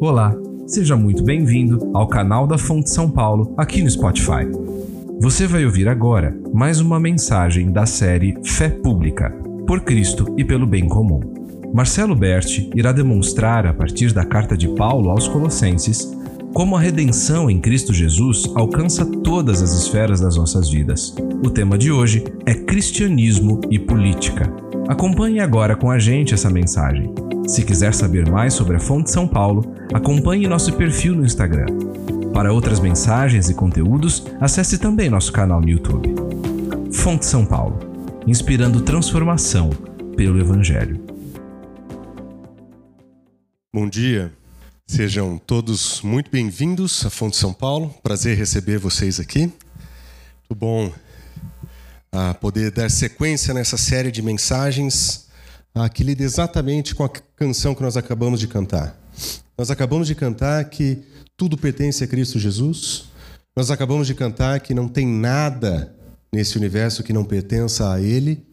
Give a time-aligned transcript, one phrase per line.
[0.00, 0.34] Olá,
[0.66, 4.48] seja muito bem-vindo ao canal da Fonte São Paulo aqui no Spotify.
[5.20, 9.30] Você vai ouvir agora mais uma mensagem da série Fé Pública,
[9.66, 11.20] por Cristo e pelo bem comum.
[11.74, 16.10] Marcelo Berti irá demonstrar, a partir da carta de Paulo aos Colossenses,
[16.54, 21.14] como a redenção em Cristo Jesus alcança todas as esferas das nossas vidas.
[21.44, 24.50] O tema de hoje é Cristianismo e Política.
[24.88, 27.12] Acompanhe agora com a gente essa mensagem.
[27.50, 31.66] Se quiser saber mais sobre a Fonte São Paulo, acompanhe nosso perfil no Instagram.
[32.32, 36.14] Para outras mensagens e conteúdos, acesse também nosso canal no YouTube.
[36.92, 37.76] Fonte São Paulo
[38.24, 39.70] inspirando transformação
[40.16, 41.04] pelo Evangelho.
[43.74, 44.32] Bom dia.
[44.86, 47.92] Sejam todos muito bem-vindos à Fonte São Paulo.
[48.00, 49.40] Prazer receber vocês aqui.
[49.40, 50.92] Muito bom
[52.12, 55.28] ah, poder dar sequência nessa série de mensagens
[55.74, 58.98] ah, que lida exatamente com a canção que nós acabamos de cantar.
[59.56, 61.02] Nós acabamos de cantar que
[61.36, 63.04] tudo pertence a Cristo Jesus.
[63.56, 65.94] Nós acabamos de cantar que não tem nada
[66.32, 68.46] nesse universo que não pertença a Ele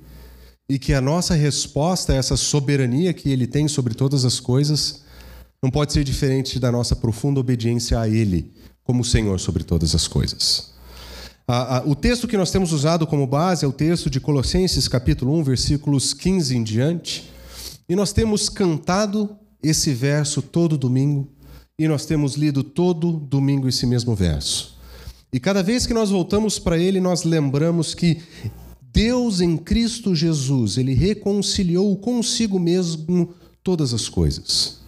[0.69, 5.03] e que a nossa resposta a essa soberania que Ele tem sobre todas as coisas
[5.61, 10.07] não pode ser diferente da nossa profunda obediência a Ele, como Senhor sobre todas as
[10.07, 10.76] coisas.
[11.85, 15.43] O texto que nós temos usado como base é o texto de Colossenses, capítulo 1,
[15.43, 17.31] versículos 15 em diante.
[17.87, 21.31] E nós temos cantado esse verso todo domingo,
[21.79, 24.77] e nós temos lido todo domingo esse mesmo verso.
[25.31, 28.21] E cada vez que nós voltamos para ele, nós lembramos que
[28.81, 34.79] Deus em Cristo Jesus, ele reconciliou consigo mesmo todas as coisas.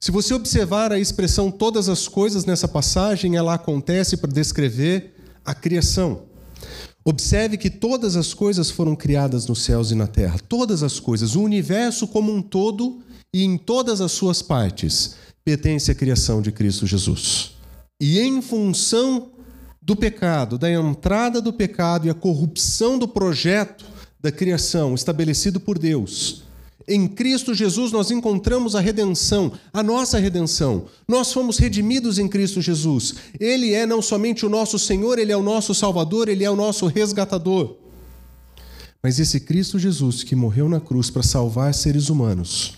[0.00, 5.14] Se você observar a expressão todas as coisas nessa passagem, ela acontece para descrever
[5.44, 6.22] a criação.
[7.04, 11.34] Observe que todas as coisas foram criadas nos céus e na terra, todas as coisas,
[11.34, 16.50] o universo como um todo e em todas as suas partes pertence à criação de
[16.50, 17.52] Cristo Jesus.
[18.00, 19.32] E em função
[19.82, 23.84] do pecado, da entrada do pecado e a corrupção do projeto
[24.18, 26.43] da criação estabelecido por Deus,
[26.86, 30.84] em Cristo Jesus nós encontramos a redenção, a nossa redenção.
[31.08, 33.14] Nós fomos redimidos em Cristo Jesus.
[33.40, 36.56] Ele é não somente o nosso Senhor, ele é o nosso Salvador, ele é o
[36.56, 37.76] nosso resgatador.
[39.02, 42.74] Mas esse Cristo Jesus que morreu na cruz para salvar seres humanos,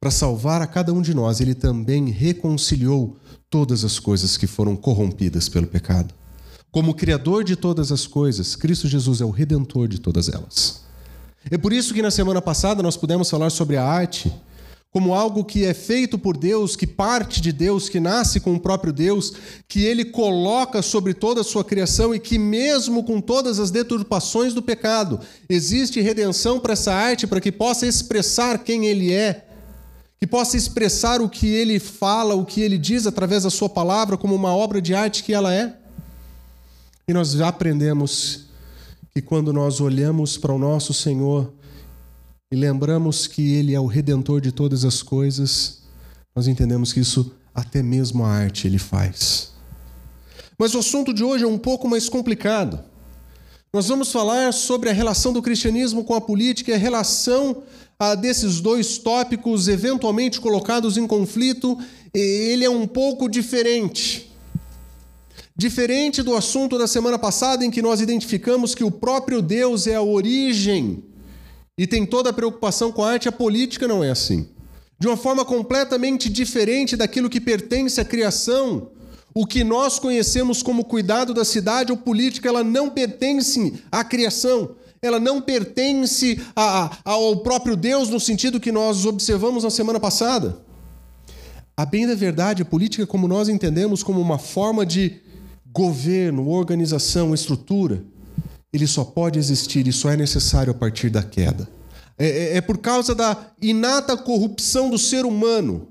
[0.00, 3.16] para salvar a cada um de nós, ele também reconciliou
[3.50, 6.12] todas as coisas que foram corrompidas pelo pecado.
[6.70, 10.82] Como Criador de todas as coisas, Cristo Jesus é o redentor de todas elas.
[11.50, 14.32] É por isso que na semana passada nós pudemos falar sobre a arte
[14.94, 18.60] como algo que é feito por Deus, que parte de Deus, que nasce com o
[18.60, 19.32] próprio Deus,
[19.66, 24.54] que ele coloca sobre toda a sua criação e que, mesmo com todas as deturpações
[24.54, 25.18] do pecado,
[25.48, 29.44] existe redenção para essa arte para que possa expressar quem ele é,
[30.20, 34.16] que possa expressar o que ele fala, o que ele diz através da sua palavra,
[34.16, 35.76] como uma obra de arte que ela é.
[37.08, 38.43] E nós já aprendemos
[39.16, 41.52] que quando nós olhamos para o nosso Senhor
[42.50, 45.82] e lembramos que Ele é o redentor de todas as coisas,
[46.34, 49.52] nós entendemos que isso até mesmo a arte Ele faz.
[50.58, 52.80] Mas o assunto de hoje é um pouco mais complicado.
[53.72, 57.62] Nós vamos falar sobre a relação do cristianismo com a política e a relação
[57.96, 61.78] ah, desses dois tópicos eventualmente colocados em conflito.
[62.12, 64.33] Ele é um pouco diferente.
[65.56, 69.94] Diferente do assunto da semana passada, em que nós identificamos que o próprio Deus é
[69.94, 71.04] a origem
[71.78, 74.48] e tem toda a preocupação com a arte, a política não é assim.
[74.98, 78.90] De uma forma completamente diferente daquilo que pertence à criação,
[79.32, 84.74] o que nós conhecemos como cuidado da cidade ou política, ela não pertence à criação,
[85.00, 90.00] ela não pertence a, a, ao próprio Deus no sentido que nós observamos na semana
[90.00, 90.58] passada.
[91.76, 95.20] A bem da verdade, a política, como nós entendemos como uma forma de
[95.74, 98.04] governo, organização, estrutura,
[98.72, 101.68] ele só pode existir e só é necessário a partir da queda.
[102.16, 105.88] É, é, é por causa da inata corrupção do ser humano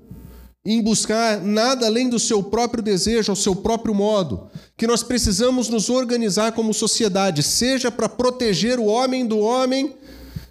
[0.64, 4.48] em buscar nada além do seu próprio desejo, ao seu próprio modo,
[4.78, 9.94] que nós precisamos nos organizar como sociedade, seja para proteger o homem do homem,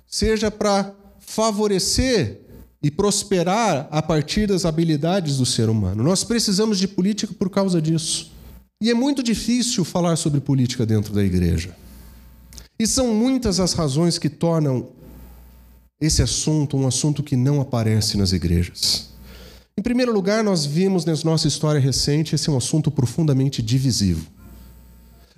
[0.05, 2.41] seja para favorecer
[2.83, 6.03] e prosperar a partir das habilidades do ser humano.
[6.03, 8.32] Nós precisamos de política por causa disso.
[8.83, 11.73] E é muito difícil falar sobre política dentro da igreja.
[12.77, 14.89] E são muitas as razões que tornam
[16.01, 19.07] esse assunto um assunto que não aparece nas igrejas.
[19.77, 24.27] Em primeiro lugar, nós vimos na nossa história recente esse é um assunto profundamente divisivo.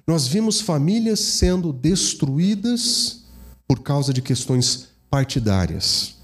[0.07, 3.25] Nós vimos famílias sendo destruídas
[3.67, 6.14] por causa de questões partidárias.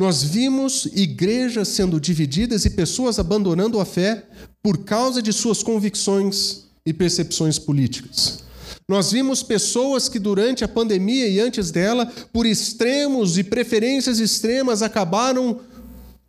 [0.00, 4.24] Nós vimos igrejas sendo divididas e pessoas abandonando a fé
[4.62, 8.42] por causa de suas convicções e percepções políticas.
[8.88, 14.80] Nós vimos pessoas que durante a pandemia e antes dela, por extremos e preferências extremas,
[14.80, 15.60] acabaram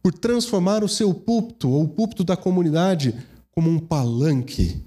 [0.04, 3.16] por transformar o seu púlpito ou o púlpito da comunidade
[3.52, 4.82] como um palanque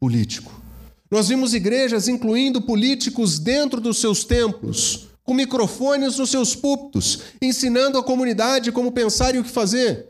[0.00, 0.62] político.
[1.10, 7.98] Nós vimos igrejas incluindo políticos dentro dos seus templos, com microfones nos seus púlpitos, ensinando
[7.98, 10.06] a comunidade como pensar e o que fazer.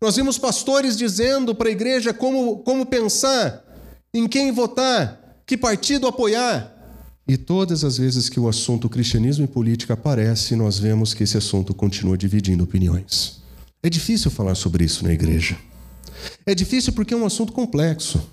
[0.00, 3.62] Nós vimos pastores dizendo para a igreja como, como pensar,
[4.14, 6.72] em quem votar, que partido apoiar?
[7.28, 11.36] E todas as vezes que o assunto cristianismo e política aparece, nós vemos que esse
[11.36, 13.42] assunto continua dividindo opiniões.
[13.82, 15.54] É difícil falar sobre isso na igreja.
[16.46, 18.26] É difícil porque é um assunto complexo.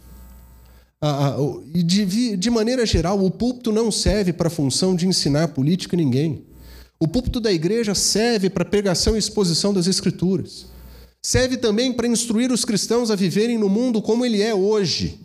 [1.73, 5.95] E de, de maneira geral, o púlpito não serve para a função de ensinar política
[5.95, 6.43] ninguém.
[6.99, 10.65] O púlpito da igreja serve para pregação e exposição das Escrituras.
[11.21, 15.19] Serve também para instruir os cristãos a viverem no mundo como ele é hoje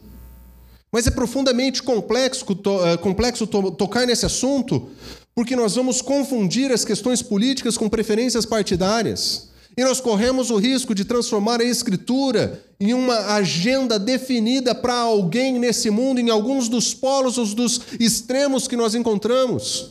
[0.94, 2.47] mas é profundamente complexo,
[2.85, 4.91] é, complexo tocar nesse assunto,
[5.35, 9.49] porque nós vamos confundir as questões políticas com preferências partidárias.
[9.76, 15.59] E nós corremos o risco de transformar a Escritura em uma agenda definida para alguém
[15.59, 19.91] nesse mundo, em alguns dos polos ou dos extremos que nós encontramos.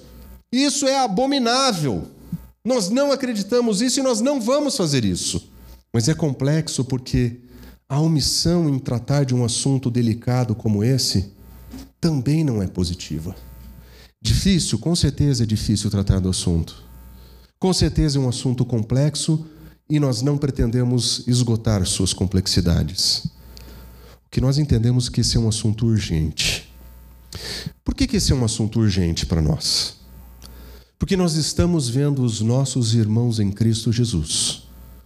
[0.51, 2.03] Isso é abominável.
[2.65, 5.49] Nós não acreditamos isso e nós não vamos fazer isso.
[5.93, 7.41] Mas é complexo porque
[7.89, 11.31] a omissão em tratar de um assunto delicado como esse
[11.99, 13.35] também não é positiva.
[14.21, 16.83] Difícil, com certeza é difícil tratar do assunto.
[17.59, 19.45] Com certeza é um assunto complexo
[19.93, 23.25] e nós não pretendemos esgotar suas complexidades.
[24.25, 26.67] O que nós entendemos que esse é um assunto urgente.
[27.85, 29.97] Por que, que esse é um assunto urgente para nós?
[30.97, 34.63] Porque nós estamos vendo os nossos irmãos em Cristo Jesus,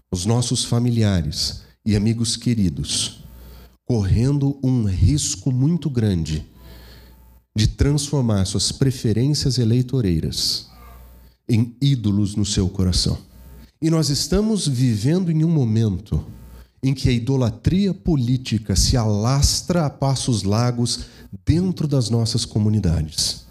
[0.10, 3.26] os nossos familiares, e amigos queridos,
[3.84, 6.46] correndo um risco muito grande
[7.54, 10.70] de transformar suas preferências eleitoreiras
[11.50, 13.27] em ídolos no seu coração.
[13.82, 16.26] E nós estamos vivendo em um momento
[16.82, 21.06] em que a idolatria política se alastra a passos largos
[21.46, 23.46] dentro das nossas comunidades.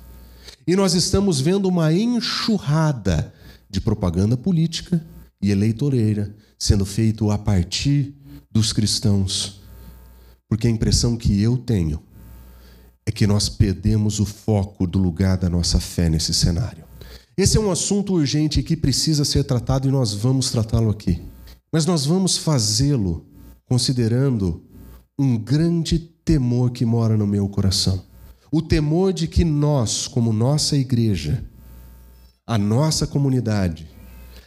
[0.66, 3.32] E nós estamos vendo uma enxurrada
[3.70, 5.04] de propaganda política
[5.40, 8.14] e eleitoreira sendo feito a partir
[8.50, 9.60] dos cristãos,
[10.48, 12.02] porque a impressão que eu tenho
[13.04, 16.85] é que nós perdemos o foco do lugar da nossa fé nesse cenário.
[17.38, 21.20] Esse é um assunto urgente que precisa ser tratado e nós vamos tratá-lo aqui.
[21.70, 23.26] Mas nós vamos fazê-lo
[23.66, 24.64] considerando
[25.18, 28.02] um grande temor que mora no meu coração.
[28.50, 31.44] O temor de que nós, como nossa igreja,
[32.46, 33.86] a nossa comunidade,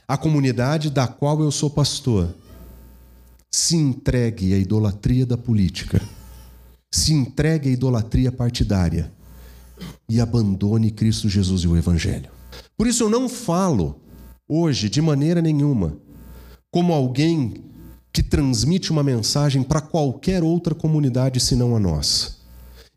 [0.07, 2.33] a comunidade da qual eu sou pastor,
[3.51, 6.01] se entregue à idolatria da política,
[6.91, 9.13] se entregue à idolatria partidária
[10.09, 12.38] e abandone Cristo Jesus e o Evangelho.
[12.79, 13.99] Por isso eu não falo
[14.47, 15.97] hoje de maneira nenhuma
[16.71, 17.55] como alguém
[18.13, 22.37] que transmite uma mensagem para qualquer outra comunidade senão a nossa.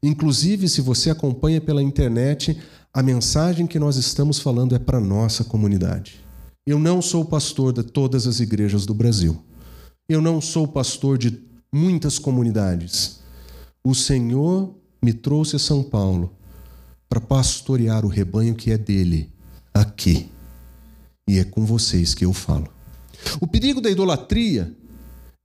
[0.01, 2.57] Inclusive, se você acompanha pela internet,
[2.95, 6.21] a mensagem que nós estamos falando é para nossa comunidade.
[6.65, 9.37] Eu não sou pastor de todas as igrejas do Brasil.
[10.09, 11.43] Eu não sou pastor de
[11.75, 13.19] muitas comunidades.
[13.83, 16.37] O Senhor me trouxe a São Paulo
[17.09, 19.32] para pastorear o rebanho que é dele,
[19.73, 20.31] aqui.
[21.27, 22.69] E é com vocês que eu falo.
[23.41, 24.75] O perigo da idolatria,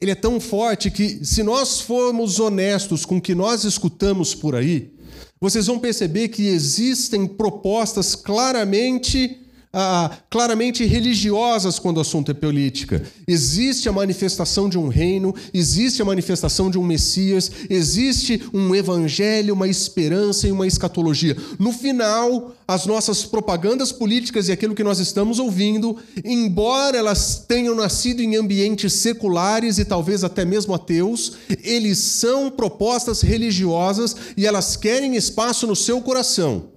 [0.02, 4.56] ele é tão forte que se nós formos honestos com o que nós escutamos por
[4.56, 4.94] aí,
[5.40, 9.47] vocês vão perceber que existem propostas claramente
[9.80, 13.04] ah, claramente religiosas quando o assunto é política.
[13.28, 19.54] Existe a manifestação de um reino, existe a manifestação de um Messias, existe um evangelho,
[19.54, 21.38] uma esperança e uma escatologia.
[21.60, 27.76] No final, as nossas propagandas políticas e aquilo que nós estamos ouvindo, embora elas tenham
[27.76, 34.76] nascido em ambientes seculares e talvez até mesmo ateus, eles são propostas religiosas e elas
[34.76, 36.70] querem espaço no seu coração.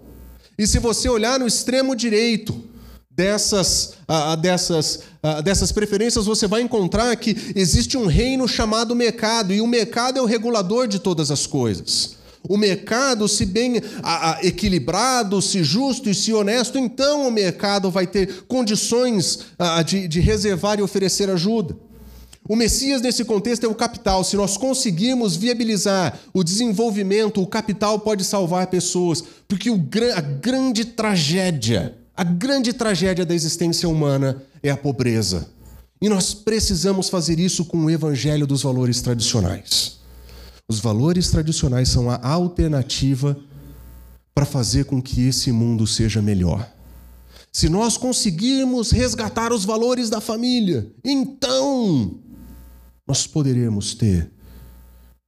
[0.58, 2.68] E se você olhar no extremo direito,
[3.20, 9.52] dessas, uh, dessas, uh, dessas preferências, você vai encontrar que existe um reino chamado mercado,
[9.52, 12.16] e o mercado é o regulador de todas as coisas.
[12.48, 13.82] O mercado, se bem
[14.42, 19.40] equilibrado, se justo e se honesto, então o mercado vai ter condições
[19.84, 21.76] de, de reservar e oferecer ajuda.
[22.48, 24.24] O Messias, nesse contexto, é o capital.
[24.24, 31.99] Se nós conseguirmos viabilizar o desenvolvimento, o capital pode salvar pessoas, porque a grande tragédia
[32.20, 35.48] a grande tragédia da existência humana é a pobreza.
[36.02, 40.00] E nós precisamos fazer isso com o evangelho dos valores tradicionais.
[40.68, 43.38] Os valores tradicionais são a alternativa
[44.34, 46.70] para fazer com que esse mundo seja melhor.
[47.50, 52.20] Se nós conseguirmos resgatar os valores da família, então
[53.08, 54.30] nós poderemos ter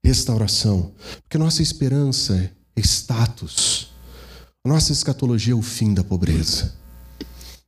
[0.05, 2.35] restauração, porque nossa esperança
[2.77, 3.91] é status.
[4.63, 6.82] Nossa escatologia é o fim da pobreza.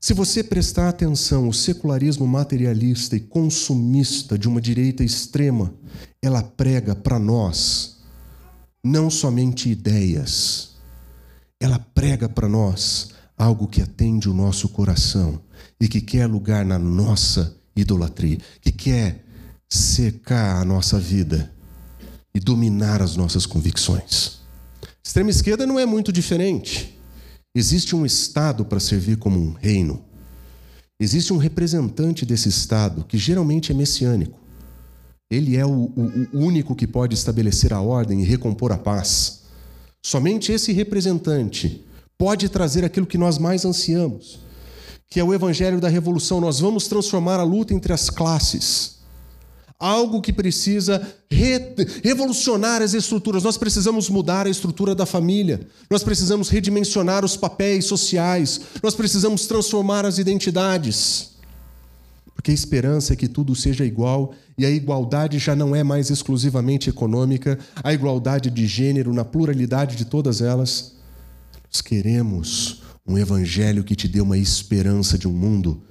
[0.04, 5.73] Se você prestar atenção, o secularismo materialista e consumista de uma direita extrema,
[6.20, 8.02] ela prega para nós
[8.84, 10.73] não somente ideias,
[11.58, 15.40] ela prega para nós algo que atende o nosso coração
[15.80, 19.25] e que quer lugar na nossa idolatria, que quer
[19.70, 21.50] secar a nossa vida
[22.34, 24.40] e dominar as nossas convicções.
[25.02, 26.93] Extrema esquerda não é muito diferente.
[27.54, 30.02] Existe um Estado para servir como um reino.
[30.99, 34.40] Existe um representante desse Estado, que geralmente é messiânico.
[35.30, 39.42] Ele é o, o, o único que pode estabelecer a ordem e recompor a paz.
[40.04, 41.84] Somente esse representante
[42.18, 44.40] pode trazer aquilo que nós mais ansiamos,
[45.08, 46.40] que é o evangelho da revolução.
[46.40, 48.94] Nós vamos transformar a luta entre as classes
[49.84, 51.60] algo que precisa re
[52.02, 53.42] revolucionar as estruturas.
[53.42, 55.60] Nós precisamos mudar a estrutura da família,
[55.90, 61.34] nós precisamos redimensionar os papéis sociais, nós precisamos transformar as identidades.
[62.34, 66.08] Porque a esperança é que tudo seja igual e a igualdade já não é mais
[66.08, 70.94] exclusivamente econômica, a igualdade de gênero, na pluralidade de todas elas.
[71.70, 75.82] Nós queremos um evangelho que te dê uma esperança de um mundo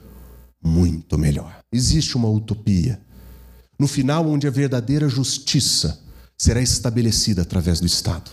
[0.63, 1.59] muito melhor.
[1.71, 3.02] Existe uma utopia
[3.77, 5.99] no final, onde a verdadeira justiça
[6.37, 8.31] será estabelecida através do Estado.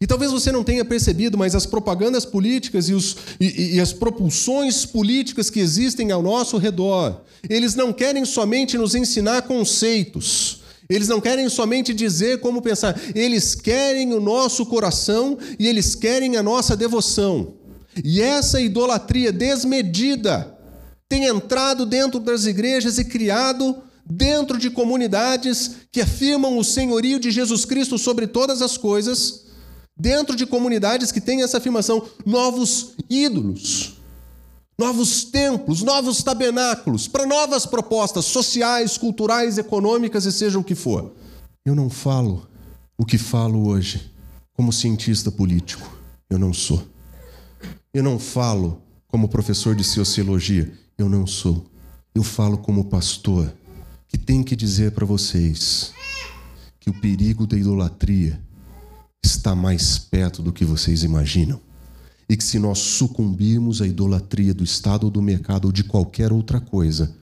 [0.00, 3.92] E talvez você não tenha percebido, mas as propagandas políticas e, os, e, e, as
[3.92, 10.60] propulsões políticas que existem ao nosso redor, eles não querem somente nos ensinar conceitos,
[10.90, 16.36] eles não querem somente dizer como pensar, eles querem o nosso coração e eles querem
[16.36, 17.54] a nossa devoção.
[18.02, 20.52] E essa idolatria desmedida
[21.08, 27.30] tem entrado dentro das igrejas e criado dentro de comunidades que afirmam o senhorio de
[27.30, 29.44] Jesus Cristo sobre todas as coisas,
[29.96, 33.94] dentro de comunidades que têm essa afirmação, novos ídolos,
[34.78, 41.12] novos templos, novos tabernáculos, para novas propostas sociais, culturais, econômicas e seja o que for.
[41.64, 42.46] Eu não falo
[42.98, 44.10] o que falo hoje
[44.52, 45.88] como cientista político.
[46.28, 46.82] Eu não sou.
[47.94, 50.72] Eu não falo como professor de sociologia.
[50.98, 51.66] Eu não sou.
[52.14, 53.52] Eu falo como pastor
[54.12, 55.94] que tem que dizer para vocês
[56.78, 58.38] que o perigo da idolatria
[59.24, 61.58] está mais perto do que vocês imaginam.
[62.28, 66.30] E que se nós sucumbirmos à idolatria do Estado ou do mercado ou de qualquer
[66.30, 67.14] outra coisa,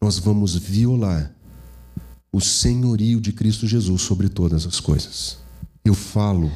[0.00, 1.32] nós vamos violar
[2.32, 5.38] o senhorio de Cristo Jesus sobre todas as coisas.
[5.84, 6.50] Eu falo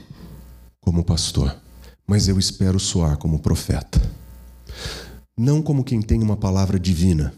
[0.80, 1.56] como pastor,
[2.06, 4.00] mas eu espero soar como profeta.
[5.36, 7.32] Não como quem tem uma palavra divina,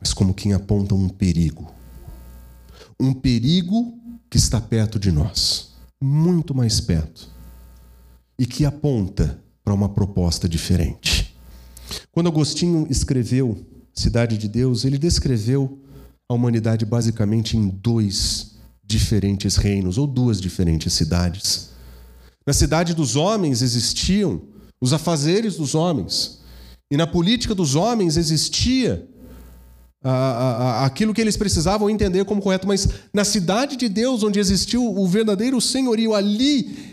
[0.00, 1.72] mas como quem aponta um perigo
[3.02, 3.98] um perigo
[4.30, 7.28] que está perto de nós, muito mais perto,
[8.38, 11.36] e que aponta para uma proposta diferente.
[12.12, 15.78] Quando Agostinho escreveu Cidade de Deus, ele descreveu
[16.28, 21.70] a humanidade basicamente em dois diferentes reinos ou duas diferentes cidades.
[22.46, 24.40] Na cidade dos homens existiam
[24.80, 26.40] os afazeres dos homens,
[26.90, 29.08] e na política dos homens existia
[30.04, 35.06] aquilo que eles precisavam entender como correto, mas na cidade de Deus, onde existiu o
[35.06, 36.92] verdadeiro senhorio, ali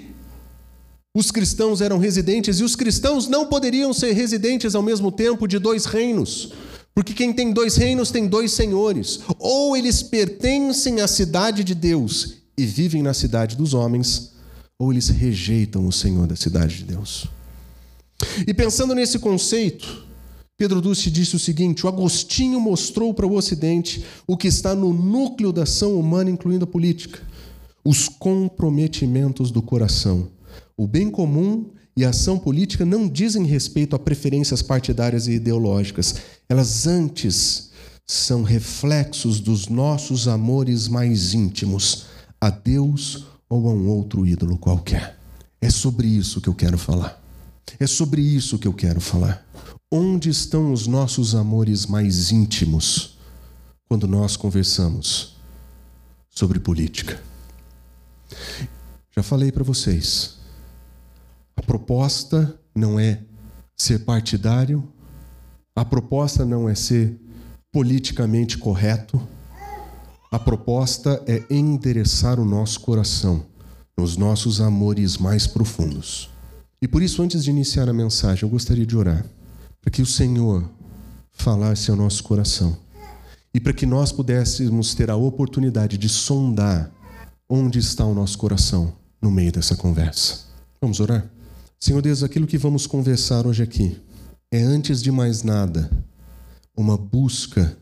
[1.15, 5.57] os cristãos eram residentes e os cristãos não poderiam ser residentes ao mesmo tempo de
[5.57, 6.53] dois reinos.
[6.93, 9.21] Porque quem tem dois reinos tem dois senhores.
[9.39, 14.33] Ou eles pertencem à cidade de Deus e vivem na cidade dos homens,
[14.77, 17.25] ou eles rejeitam o Senhor da cidade de Deus.
[18.45, 20.05] E pensando nesse conceito,
[20.59, 24.93] Pedro Duce disse o seguinte: o Agostinho mostrou para o Ocidente o que está no
[24.93, 27.21] núcleo da ação humana, incluindo a política:
[27.81, 30.27] os comprometimentos do coração.
[30.75, 36.15] O bem comum e a ação política não dizem respeito a preferências partidárias e ideológicas.
[36.49, 37.69] Elas antes
[38.05, 42.07] são reflexos dos nossos amores mais íntimos
[42.39, 45.17] a Deus ou a um outro ídolo qualquer.
[45.61, 47.17] É sobre isso que eu quero falar.
[47.79, 49.48] É sobre isso que eu quero falar.
[49.91, 53.17] Onde estão os nossos amores mais íntimos
[53.88, 55.36] quando nós conversamos
[56.29, 57.19] sobre política?
[59.10, 60.38] Já falei para vocês.
[61.55, 63.24] A proposta não é
[63.75, 64.88] ser partidário,
[65.75, 67.19] a proposta não é ser
[67.72, 69.19] politicamente correto.
[70.31, 73.43] A proposta é endereçar o nosso coração
[73.98, 76.29] nos nossos amores mais profundos.
[76.79, 79.25] E por isso, antes de iniciar a mensagem, eu gostaria de orar
[79.81, 80.69] para que o Senhor
[81.31, 82.77] falasse ao nosso coração
[83.53, 86.91] e para que nós pudéssemos ter a oportunidade de sondar
[87.50, 90.45] onde está o nosso coração no meio dessa conversa.
[90.81, 91.29] Vamos orar?
[91.79, 93.98] Senhor Deus, aquilo que vamos conversar hoje aqui
[94.51, 95.89] é, antes de mais nada,
[96.75, 97.77] uma busca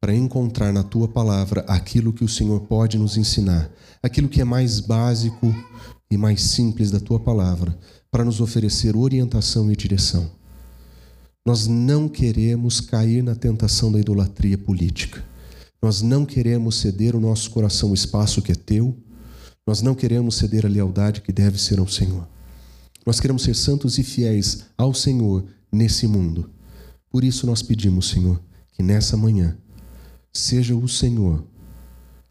[0.00, 3.68] para encontrar na tua palavra aquilo que o Senhor pode nos ensinar,
[4.02, 5.54] aquilo que é mais básico
[6.10, 7.76] e mais simples da tua palavra,
[8.10, 10.30] para nos oferecer orientação e direção.
[11.46, 15.24] Nós não queremos cair na tentação da idolatria política.
[15.80, 18.96] Nós não queremos ceder o nosso coração o espaço que é teu.
[19.64, 22.26] Nós não queremos ceder a lealdade que deve ser ao Senhor.
[23.06, 26.50] Nós queremos ser santos e fiéis ao Senhor nesse mundo.
[27.08, 29.56] Por isso nós pedimos, Senhor, que nessa manhã
[30.32, 31.46] seja o Senhor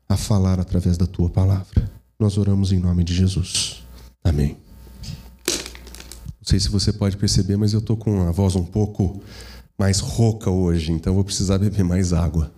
[0.09, 1.89] a falar através da tua palavra.
[2.19, 3.81] Nós oramos em nome de Jesus.
[4.21, 4.64] Amém.
[6.45, 9.19] Não sei se você pode perceber, mas eu estou com a voz um pouco
[9.75, 12.53] mais rouca hoje, então vou precisar beber mais água.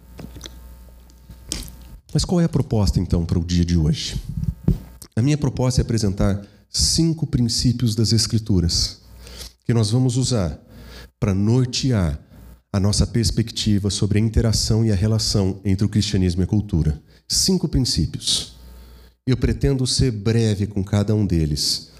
[2.14, 4.22] Mas qual é a proposta então para o dia de hoje?
[5.16, 9.00] A minha proposta é apresentar cinco princípios das Escrituras
[9.66, 10.60] que nós vamos usar
[11.18, 12.20] para nortear
[12.74, 17.02] a nossa perspectiva sobre a interação e a relação entre o cristianismo e a cultura.
[17.26, 18.58] Cinco princípios.
[19.26, 21.96] Eu pretendo ser breve com cada um deles.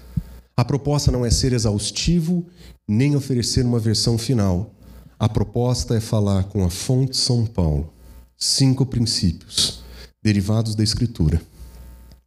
[0.58, 2.44] A proposta não é ser exaustivo
[2.88, 4.74] nem oferecer uma versão final.
[5.16, 7.92] A proposta é falar com a fonte São Paulo.
[8.36, 9.84] Cinco princípios
[10.20, 11.40] derivados da Escritura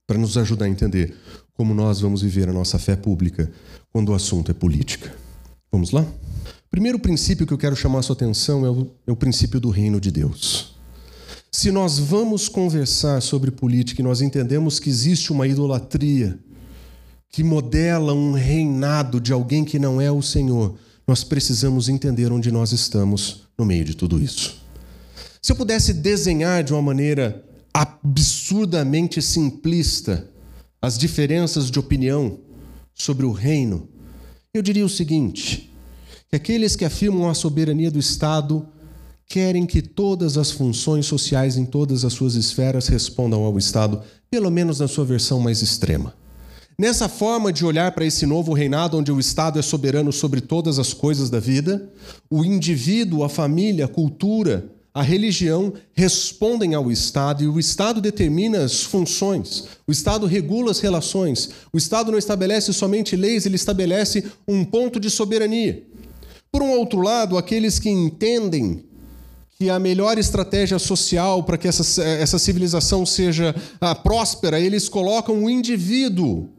[0.07, 1.13] para nos ajudar a entender
[1.55, 3.51] como nós vamos viver a nossa fé pública
[3.91, 5.13] quando o assunto é política.
[5.69, 6.05] Vamos lá?
[6.69, 9.69] Primeiro princípio que eu quero chamar a sua atenção é o, é o princípio do
[9.69, 10.77] reino de Deus.
[11.51, 16.39] Se nós vamos conversar sobre política e nós entendemos que existe uma idolatria
[17.31, 20.75] que modela um reinado de alguém que não é o Senhor,
[21.07, 24.61] nós precisamos entender onde nós estamos no meio de tudo isso.
[25.41, 30.29] Se eu pudesse desenhar de uma maneira absurdamente simplista
[30.81, 32.39] as diferenças de opinião
[32.93, 33.87] sobre o reino,
[34.53, 35.73] eu diria o seguinte:
[36.29, 38.67] que aqueles que afirmam a soberania do Estado
[39.25, 44.51] querem que todas as funções sociais em todas as suas esferas respondam ao Estado, pelo
[44.51, 46.13] menos na sua versão mais extrema.
[46.77, 50.79] Nessa forma de olhar para esse novo reinado, onde o Estado é soberano sobre todas
[50.79, 51.89] as coisas da vida,
[52.29, 58.63] o indivíduo, a família, a cultura, a religião respondem ao Estado e o Estado determina
[58.63, 64.25] as funções, o Estado regula as relações, o Estado não estabelece somente leis, ele estabelece
[64.47, 65.83] um ponto de soberania.
[66.51, 68.83] Por um outro lado, aqueles que entendem
[69.57, 75.43] que a melhor estratégia social para que essa, essa civilização seja ah, próspera, eles colocam
[75.43, 76.49] o indivíduo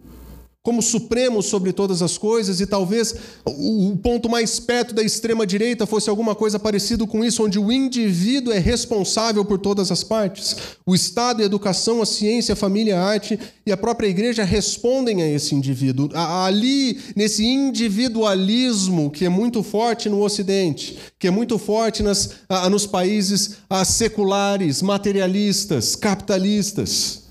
[0.62, 6.08] como supremo sobre todas as coisas, e talvez o ponto mais perto da extrema-direita fosse
[6.08, 10.56] alguma coisa parecido com isso, onde o indivíduo é responsável por todas as partes.
[10.86, 15.20] O Estado, a educação, a ciência, a família, a arte e a própria igreja respondem
[15.20, 16.08] a esse indivíduo.
[16.14, 22.36] Ali, nesse individualismo que é muito forte no Ocidente, que é muito forte nas,
[22.70, 27.22] nos países seculares, materialistas, capitalistas.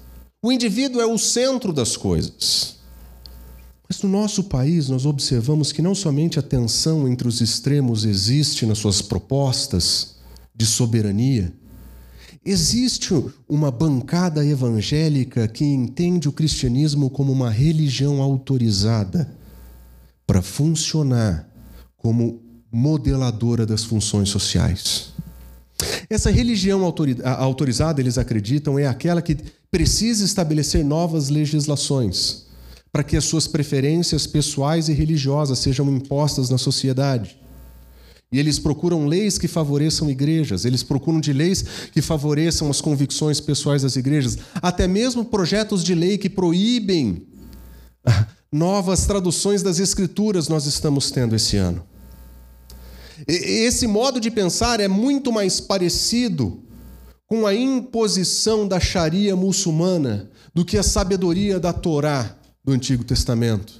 [0.43, 2.80] O indivíduo é o centro das coisas.
[3.91, 8.65] Mas no nosso país, nós observamos que não somente a tensão entre os extremos existe
[8.65, 10.15] nas suas propostas
[10.55, 11.53] de soberania,
[12.45, 13.13] existe
[13.49, 19.29] uma bancada evangélica que entende o cristianismo como uma religião autorizada
[20.25, 21.49] para funcionar
[21.97, 25.09] como modeladora das funções sociais.
[26.09, 29.35] Essa religião autorizada, eles acreditam, é aquela que
[29.69, 32.49] precisa estabelecer novas legislações
[32.91, 37.39] para que as suas preferências pessoais e religiosas sejam impostas na sociedade.
[38.31, 43.39] E eles procuram leis que favoreçam igrejas, eles procuram de leis que favoreçam as convicções
[43.39, 47.27] pessoais das igrejas, até mesmo projetos de lei que proíbem
[48.51, 51.83] novas traduções das escrituras nós estamos tendo esse ano.
[53.27, 56.63] Esse modo de pensar é muito mais parecido
[57.27, 63.73] com a imposição da Sharia muçulmana do que a sabedoria da Torá do Antigo Testamento.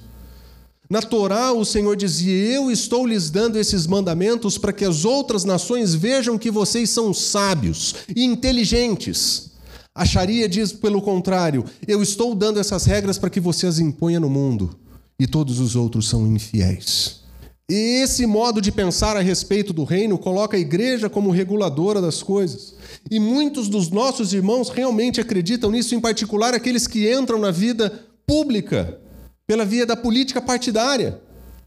[0.88, 5.44] Na Torá, o Senhor dizia: Eu estou lhes dando esses mandamentos para que as outras
[5.44, 9.52] nações vejam que vocês são sábios e inteligentes.
[9.94, 14.20] A Sharia diz, pelo contrário: Eu estou dando essas regras para que você as imponha
[14.20, 14.76] no mundo
[15.18, 17.22] e todos os outros são infiéis.
[17.70, 22.22] E esse modo de pensar a respeito do reino coloca a igreja como reguladora das
[22.22, 22.74] coisas.
[23.10, 28.11] E muitos dos nossos irmãos realmente acreditam nisso, em particular aqueles que entram na vida
[28.26, 28.98] pública
[29.46, 31.20] pela via da política partidária,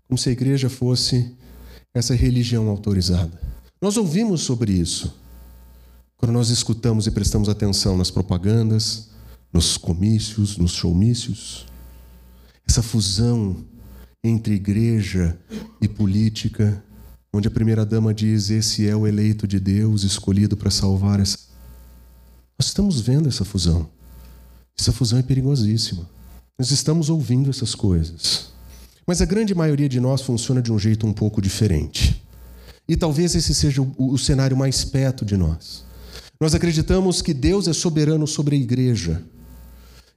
[0.08, 1.36] como se a igreja fosse
[1.94, 3.40] essa religião autorizada.
[3.82, 5.14] Nós ouvimos sobre isso
[6.18, 9.10] quando nós escutamos e prestamos atenção nas propagandas,
[9.52, 11.66] nos comícios, nos showmícios.
[12.68, 13.64] Essa fusão
[14.24, 15.38] entre igreja
[15.82, 16.84] e política,
[17.32, 21.38] onde a primeira-dama diz: Esse é o eleito de Deus, escolhido para salvar essa.
[22.58, 23.90] Nós estamos vendo essa fusão.
[24.78, 26.10] Essa fusão é perigosíssima.
[26.58, 28.50] Nós estamos ouvindo essas coisas.
[29.06, 32.22] Mas a grande maioria de nós funciona de um jeito um pouco diferente.
[32.88, 35.84] E talvez esse seja o, o cenário mais perto de nós.
[36.40, 39.24] Nós acreditamos que Deus é soberano sobre a igreja,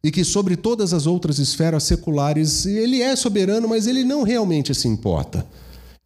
[0.03, 4.75] e que sobre todas as outras esferas seculares ele é soberano, mas ele não realmente
[4.75, 5.45] se importa.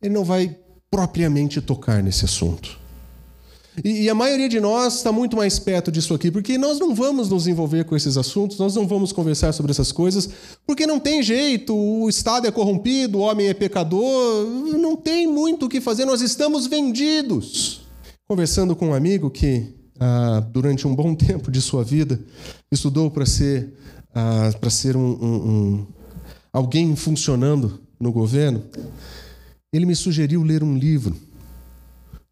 [0.01, 0.57] Ele não vai
[0.91, 2.79] propriamente tocar nesse assunto.
[3.83, 7.31] E, a maioria de nós está muito mais perto disso aqui, porque nós não vamos
[7.31, 10.29] nos envolver com esses assuntos, nós não vamos conversar sobre essas coisas,
[10.67, 14.47] porque não tem jeito, o Estado é corrompido, o homem é pecador,
[14.79, 17.81] não tem muito o que fazer, nós estamos vendidos.
[18.29, 22.21] Conversando com um amigo que, ah, durante um bom tempo de sua vida,
[22.71, 23.73] estudou para ser
[24.15, 25.87] ah, para ser um, um, um,
[26.53, 28.63] alguém funcionando no governo,
[29.73, 31.17] ele me sugeriu ler um livro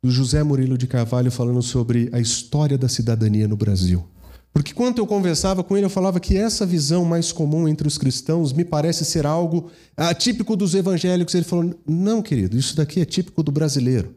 [0.03, 4.05] do José Murilo de Carvalho falando sobre a história da cidadania no Brasil.
[4.53, 7.97] Porque quando eu conversava com ele, eu falava que essa visão mais comum entre os
[7.97, 11.35] cristãos me parece ser algo atípico dos evangélicos.
[11.35, 14.15] Ele falou: não, querido, isso daqui é típico do brasileiro.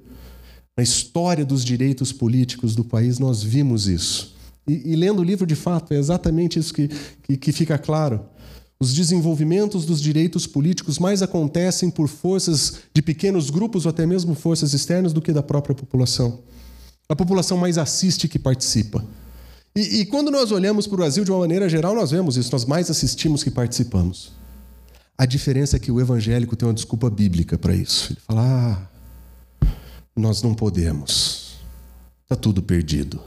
[0.76, 4.34] Na história dos direitos políticos do país, nós vimos isso.
[4.68, 6.90] E, e, lendo o livro, de fato, é exatamente isso que,
[7.22, 8.26] que, que fica claro.
[8.84, 14.36] Os desenvolvimentos dos direitos políticos mais acontecem por forças de pequenos grupos ou até mesmo
[14.36, 16.40] forças externas do que da própria população.
[17.08, 19.02] A população mais assiste que participa.
[19.74, 22.52] E, e quando nós olhamos para o Brasil de uma maneira geral, nós vemos isso,
[22.52, 24.34] nós mais assistimos que participamos.
[25.18, 28.12] A diferença é que o evangélico tem uma desculpa bíblica para isso.
[28.12, 28.90] Ele fala:
[29.62, 29.68] ah,
[30.14, 31.56] nós não podemos,
[32.24, 33.22] está tudo perdido.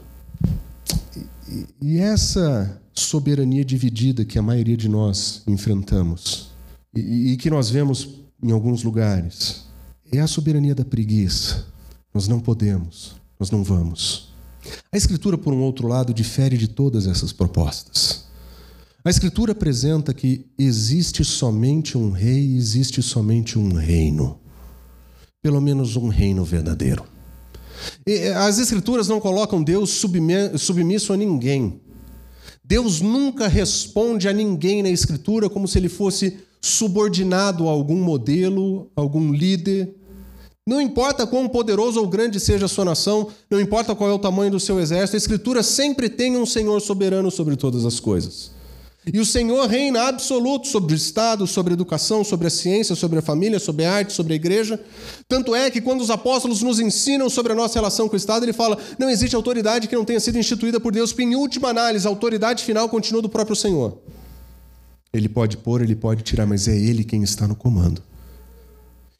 [1.81, 6.49] E essa soberania dividida que a maioria de nós enfrentamos
[6.95, 8.09] e, e que nós vemos
[8.41, 9.65] em alguns lugares
[10.11, 11.65] é a soberania da preguiça.
[12.13, 14.33] Nós não podemos, nós não vamos.
[14.91, 18.25] A Escritura, por um outro lado, difere de todas essas propostas.
[19.03, 24.39] A Escritura apresenta que existe somente um rei, existe somente um reino.
[25.41, 27.05] Pelo menos um reino verdadeiro.
[28.37, 30.03] As Escrituras não colocam Deus
[30.57, 31.79] submisso a ninguém.
[32.67, 38.91] Deus nunca responde a ninguém na Escritura como se ele fosse subordinado a algum modelo,
[38.93, 39.95] algum líder.
[40.67, 44.19] Não importa quão poderoso ou grande seja a sua nação, não importa qual é o
[44.19, 48.51] tamanho do seu exército, a Escritura sempre tem um Senhor soberano sobre todas as coisas.
[49.11, 53.19] E o Senhor reina absoluto sobre o Estado, sobre a educação, sobre a ciência, sobre
[53.19, 54.79] a família, sobre a arte, sobre a igreja.
[55.29, 58.43] Tanto é que quando os apóstolos nos ensinam sobre a nossa relação com o Estado,
[58.43, 61.69] ele fala: não existe autoridade que não tenha sido instituída por Deus, porque em última
[61.69, 63.97] análise, a autoridade final continua do próprio Senhor.
[65.13, 68.03] Ele pode pôr, ele pode tirar, mas é ele quem está no comando.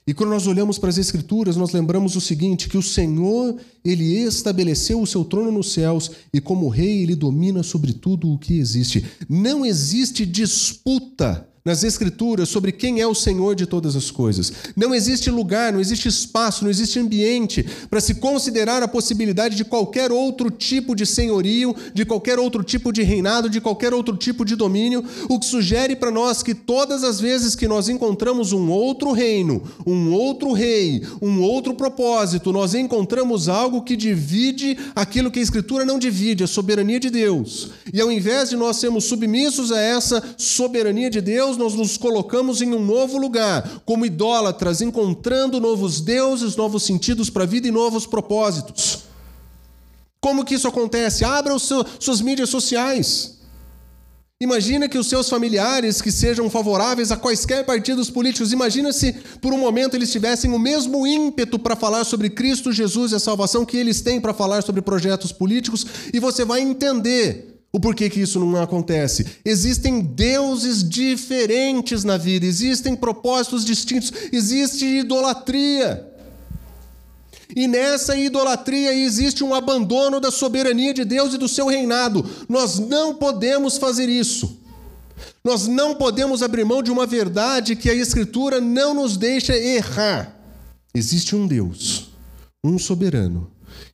[0.08, 4.06] E quando nós olhamos para as Escrituras, nós lembramos o seguinte: que o Senhor, ele
[4.24, 8.58] estabeleceu o seu trono nos céus e, como rei, ele domina sobre tudo o que
[8.58, 9.06] existe.
[9.28, 14.54] Não existe disputa nas Escrituras sobre quem é o Senhor de todas as coisas.
[14.74, 19.66] Não existe lugar, não existe espaço, não existe ambiente para se considerar a possibilidade de
[19.66, 24.46] qualquer outro tipo de senhorio, de qualquer outro tipo de reinado, de qualquer outro tipo
[24.46, 28.70] de domínio, o que sugere para nós que todas as vezes que nós encontramos um
[28.70, 35.40] outro reino, um outro rei, um outro propósito, nós encontramos algo que divide aquilo que
[35.40, 37.72] a Escritura não divide, a soberania de Deus.
[37.92, 42.62] E ao invés de nós sermos submissos a essa soberania de Deus, nós nos colocamos
[42.62, 47.72] em um novo lugar, como idólatras, encontrando novos deuses, novos sentidos para a vida e
[47.72, 49.00] novos propósitos.
[50.20, 51.24] Como que isso acontece?
[51.24, 53.38] Abra seu, suas mídias sociais.
[54.40, 59.52] Imagina que os seus familiares que sejam favoráveis a quaisquer partidos políticos, imagina se por
[59.52, 63.66] um momento eles tivessem o mesmo ímpeto para falar sobre Cristo Jesus e a salvação
[63.66, 68.22] que eles têm para falar sobre projetos políticos, e você vai entender o porquê que
[68.22, 69.26] isso não acontece?
[69.44, 76.14] Existem deuses diferentes na vida, existem propósitos distintos, existe idolatria.
[77.56, 82.26] E nessa idolatria existe um abandono da soberania de Deus e do seu reinado.
[82.48, 84.60] Nós não podemos fazer isso.
[85.44, 90.36] Nós não podemos abrir mão de uma verdade que a Escritura não nos deixa errar.
[90.94, 92.10] Existe um Deus,
[92.64, 93.52] um soberano,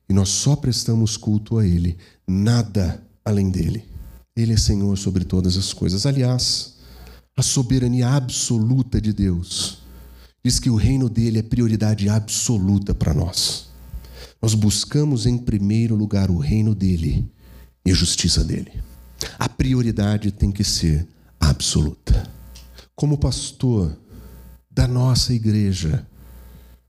[0.08, 3.84] e nós só prestamos culto a Ele, nada além dele.
[4.36, 6.06] Ele é Senhor sobre todas as coisas.
[6.06, 6.74] Aliás,
[7.36, 9.78] a soberania absoluta de Deus
[10.44, 13.68] diz que o reino dele é prioridade absoluta para nós.
[14.42, 17.30] Nós buscamos em primeiro lugar o reino dele
[17.84, 18.72] e a justiça dele.
[19.38, 21.06] A prioridade tem que ser
[21.40, 22.30] absoluta.
[22.94, 23.96] Como pastor
[24.70, 26.06] da nossa igreja,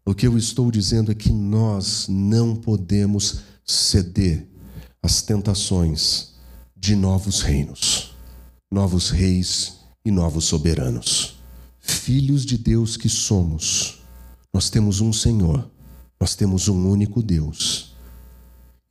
[0.06, 4.48] o que eu estou dizendo é que nós não podemos ceder
[5.06, 6.34] às tentações
[6.76, 8.16] de novos reinos,
[8.72, 11.36] novos reis e novos soberanos.
[11.80, 14.02] Filhos de Deus que somos,
[14.52, 15.70] nós temos um Senhor,
[16.20, 17.96] nós temos um único Deus,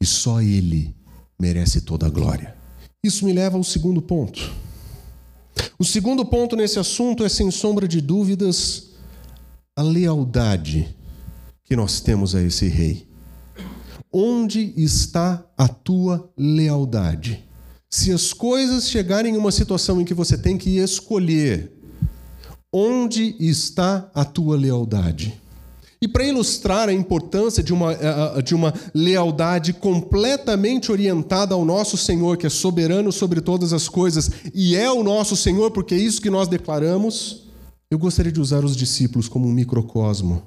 [0.00, 0.94] e só Ele
[1.38, 2.57] merece toda a glória.
[3.03, 4.53] Isso me leva ao segundo ponto.
[5.79, 8.90] O segundo ponto nesse assunto é, sem sombra de dúvidas,
[9.77, 10.94] a lealdade
[11.64, 13.09] que nós temos a esse rei.
[14.16, 17.44] Onde está a tua lealdade?
[17.90, 21.72] Se as coisas chegarem em uma situação em que você tem que escolher,
[22.72, 25.35] onde está a tua lealdade?
[26.00, 27.92] E para ilustrar a importância de uma,
[28.40, 34.31] de uma lealdade completamente orientada ao nosso Senhor, que é soberano sobre todas as coisas
[34.55, 37.48] e é o nosso Senhor, porque é isso que nós declaramos,
[37.90, 40.44] eu gostaria de usar os discípulos como um microcosmo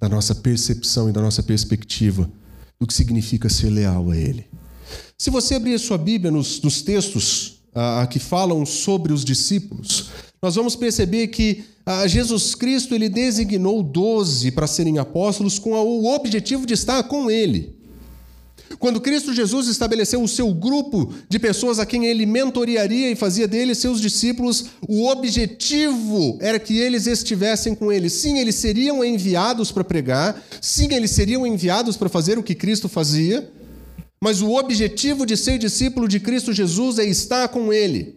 [0.00, 2.30] da nossa percepção e da nossa perspectiva
[2.78, 4.46] do que significa ser leal a Ele.
[5.18, 10.10] Se você abrir a sua Bíblia nos, nos textos ah, que falam sobre os discípulos,
[10.42, 16.14] nós vamos perceber que ah, Jesus Cristo ele designou doze para serem apóstolos com o
[16.14, 17.75] objetivo de estar com Ele.
[18.78, 23.48] Quando Cristo Jesus estabeleceu o seu grupo de pessoas a quem ele mentoriaria e fazia
[23.48, 28.10] deles seus discípulos, o objetivo era que eles estivessem com ele.
[28.10, 32.88] Sim, eles seriam enviados para pregar, sim, eles seriam enviados para fazer o que Cristo
[32.88, 33.50] fazia,
[34.20, 38.16] mas o objetivo de ser discípulo de Cristo Jesus é estar com ele.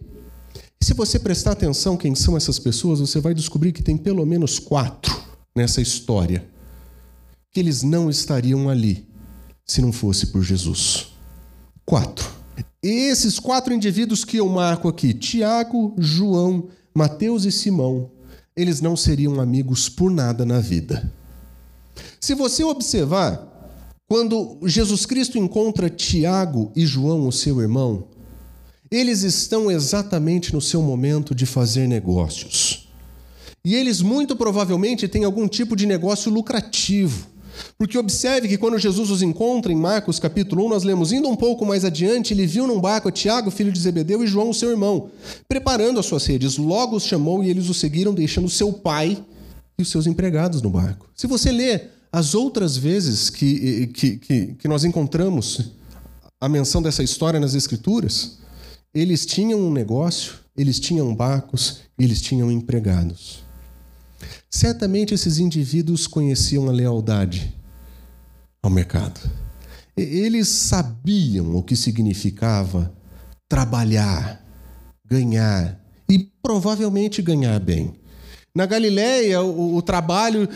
[0.80, 4.24] E se você prestar atenção quem são essas pessoas, você vai descobrir que tem pelo
[4.24, 5.20] menos quatro
[5.54, 6.44] nessa história
[7.52, 9.09] que eles não estariam ali
[9.70, 11.12] se não fosse por Jesus.
[11.86, 12.28] Quatro.
[12.82, 18.10] Esses quatro indivíduos que eu marco aqui, Tiago, João, Mateus e Simão,
[18.56, 21.12] eles não seriam amigos por nada na vida.
[22.20, 23.46] Se você observar,
[24.08, 28.08] quando Jesus Cristo encontra Tiago e João, o seu irmão,
[28.90, 32.88] eles estão exatamente no seu momento de fazer negócios.
[33.64, 37.28] E eles muito provavelmente têm algum tipo de negócio lucrativo.
[37.78, 41.36] Porque observe que quando Jesus os encontra em Marcos capítulo 1, nós lemos, indo um
[41.36, 45.10] pouco mais adiante, ele viu num barco Tiago, filho de Zebedeu, e João, seu irmão,
[45.48, 46.56] preparando as suas redes.
[46.56, 49.22] Logo os chamou e eles o seguiram, deixando seu pai
[49.78, 51.08] e os seus empregados no barco.
[51.14, 55.72] Se você ler as outras vezes que, que, que, que nós encontramos
[56.40, 58.38] a menção dessa história nas Escrituras,
[58.92, 63.44] eles tinham um negócio, eles tinham barcos, eles tinham empregados.
[64.50, 67.54] Certamente esses indivíduos conheciam a lealdade
[68.60, 69.20] ao mercado.
[69.96, 72.92] Eles sabiam o que significava
[73.48, 74.44] trabalhar,
[75.04, 77.94] ganhar e provavelmente ganhar bem.
[78.54, 80.48] Na Galiléia, o, o, trabalho,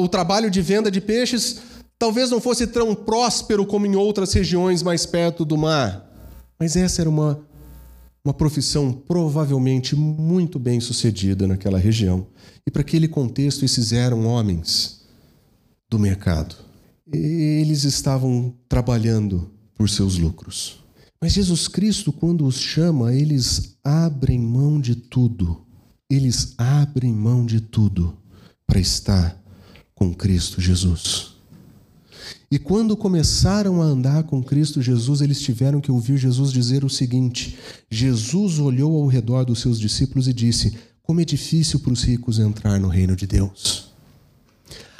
[0.00, 1.60] o trabalho de venda de peixes
[1.98, 6.04] talvez não fosse tão próspero como em outras regiões mais perto do mar,
[6.58, 7.46] mas essa era uma
[8.26, 12.26] uma profissão provavelmente muito bem sucedida naquela região.
[12.66, 15.02] E para aquele contexto, esses eram homens
[15.88, 16.56] do mercado.
[17.12, 20.82] Eles estavam trabalhando por seus lucros.
[21.20, 25.64] Mas Jesus Cristo, quando os chama, eles abrem mão de tudo.
[26.10, 28.18] Eles abrem mão de tudo
[28.66, 29.40] para estar
[29.94, 31.35] com Cristo Jesus.
[32.50, 36.90] E quando começaram a andar com Cristo Jesus, eles tiveram que ouvir Jesus dizer o
[36.90, 37.58] seguinte:
[37.90, 42.38] Jesus olhou ao redor dos seus discípulos e disse: Como é difícil para os ricos
[42.38, 43.85] entrar no reino de Deus.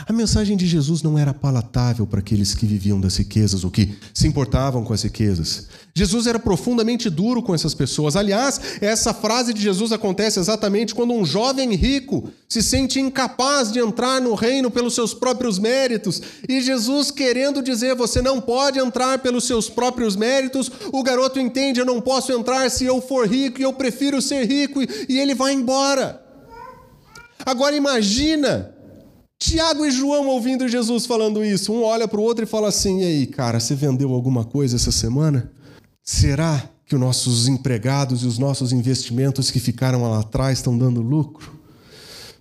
[0.08, 3.92] A mensagem de Jesus não era palatável para aqueles que viviam das riquezas ou que
[4.14, 5.66] se importavam com as riquezas.
[5.92, 8.14] Jesus era profundamente duro com essas pessoas.
[8.14, 13.80] Aliás, essa frase de Jesus acontece exatamente quando um jovem rico se sente incapaz de
[13.80, 16.22] entrar no reino pelos seus próprios méritos.
[16.48, 20.70] E Jesus querendo dizer: você não pode entrar pelos seus próprios méritos.
[20.92, 24.46] O garoto entende: eu não posso entrar se eu for rico e eu prefiro ser
[24.46, 24.80] rico.
[25.08, 26.22] E ele vai embora.
[27.44, 28.75] Agora imagina
[29.38, 33.01] Tiago e João ouvindo Jesus falando isso, um olha para o outro e fala assim:
[33.01, 35.53] e aí, cara, você vendeu alguma coisa essa semana?
[36.03, 41.03] Será que os nossos empregados e os nossos investimentos que ficaram lá atrás estão dando
[41.03, 41.55] lucro?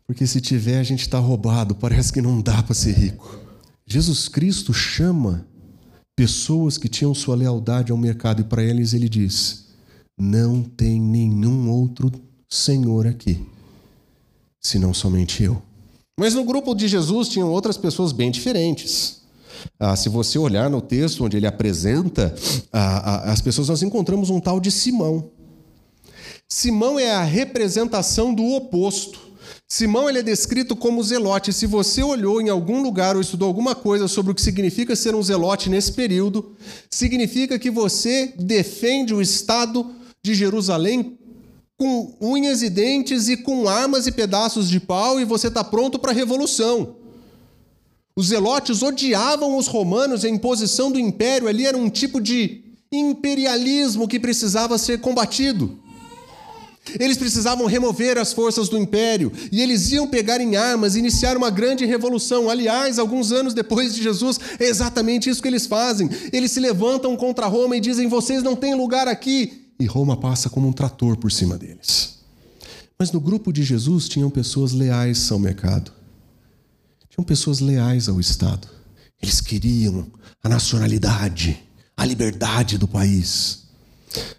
[0.07, 3.39] Porque se tiver, a gente está roubado, parece que não dá para ser rico.
[3.87, 5.45] Jesus Cristo chama
[6.15, 9.65] pessoas que tinham sua lealdade ao mercado e para eles ele diz:
[10.17, 12.11] Não tem nenhum outro
[12.47, 13.45] Senhor aqui,
[14.61, 15.61] senão somente eu.
[16.17, 19.21] Mas no grupo de Jesus tinham outras pessoas bem diferentes.
[19.77, 22.33] Ah, se você olhar no texto onde ele apresenta
[22.71, 25.29] ah, ah, as pessoas, nós encontramos um tal de Simão.
[26.47, 29.19] Simão é a representação do oposto.
[29.67, 31.51] Simão ele é descrito como zelote.
[31.51, 35.15] Se você olhou em algum lugar ou estudou alguma coisa sobre o que significa ser
[35.15, 36.55] um zelote nesse período,
[36.89, 39.85] significa que você defende o Estado
[40.23, 41.17] de Jerusalém
[41.77, 45.99] com unhas e dentes e com armas e pedaços de pau e você está pronto
[45.99, 46.95] para a revolução.
[48.15, 54.07] Os zelotes odiavam os romanos, a imposição do império ali era um tipo de imperialismo
[54.07, 55.77] que precisava ser combatido.
[56.99, 61.35] Eles precisavam remover as forças do império e eles iam pegar em armas e iniciar
[61.35, 62.49] uma grande revolução.
[62.49, 66.09] Aliás, alguns anos depois de Jesus, é exatamente isso que eles fazem.
[66.31, 69.64] Eles se levantam contra Roma e dizem: Vocês não têm lugar aqui.
[69.79, 72.19] E Roma passa como um trator por cima deles.
[72.97, 75.91] Mas no grupo de Jesus tinham pessoas leais ao mercado,
[77.09, 78.67] tinham pessoas leais ao Estado.
[79.21, 80.07] Eles queriam
[80.43, 81.61] a nacionalidade,
[81.95, 83.63] a liberdade do país.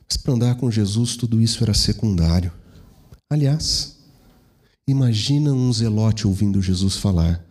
[0.09, 2.53] Mas para andar com Jesus, tudo isso era secundário.
[3.29, 3.97] Aliás,
[4.87, 7.45] imagina um zelote ouvindo Jesus falar.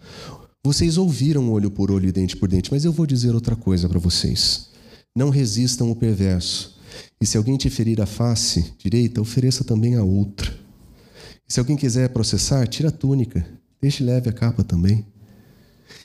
[0.63, 3.87] Vocês ouviram olho por olho e dente por dente, mas eu vou dizer outra coisa
[3.87, 4.69] para vocês.
[5.15, 6.74] Não resistam o perverso.
[7.19, 10.53] E se alguém te ferir a face direita, ofereça também a outra.
[11.47, 13.45] E se alguém quiser processar, tira a túnica,
[13.81, 15.05] deixe leve a capa também.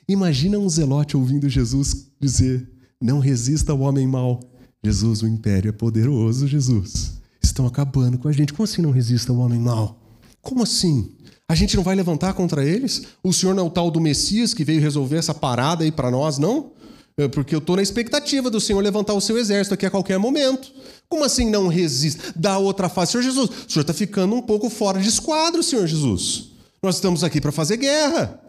[0.09, 2.68] Imagina um zelote ouvindo Jesus dizer:
[3.00, 4.40] Não resista ao homem mau,
[4.83, 7.20] Jesus, o império é poderoso, Jesus.
[7.42, 8.53] Estão acabando com a gente.
[8.53, 10.00] Como assim não resista ao homem mau?
[10.42, 11.11] Como assim?
[11.48, 13.03] A gente não vai levantar contra eles?
[13.22, 16.11] O senhor não é o tal do Messias que veio resolver essa parada aí para
[16.11, 16.72] nós, não?
[17.20, 20.18] É, porque eu estou na expectativa do Senhor levantar o seu exército aqui a qualquer
[20.18, 20.72] momento.
[21.06, 22.33] Como assim não resista?
[22.35, 23.12] Dá outra face.
[23.12, 26.52] Senhor Jesus, o senhor está ficando um pouco fora de esquadro, Senhor Jesus.
[26.83, 28.40] Nós estamos aqui para fazer guerra.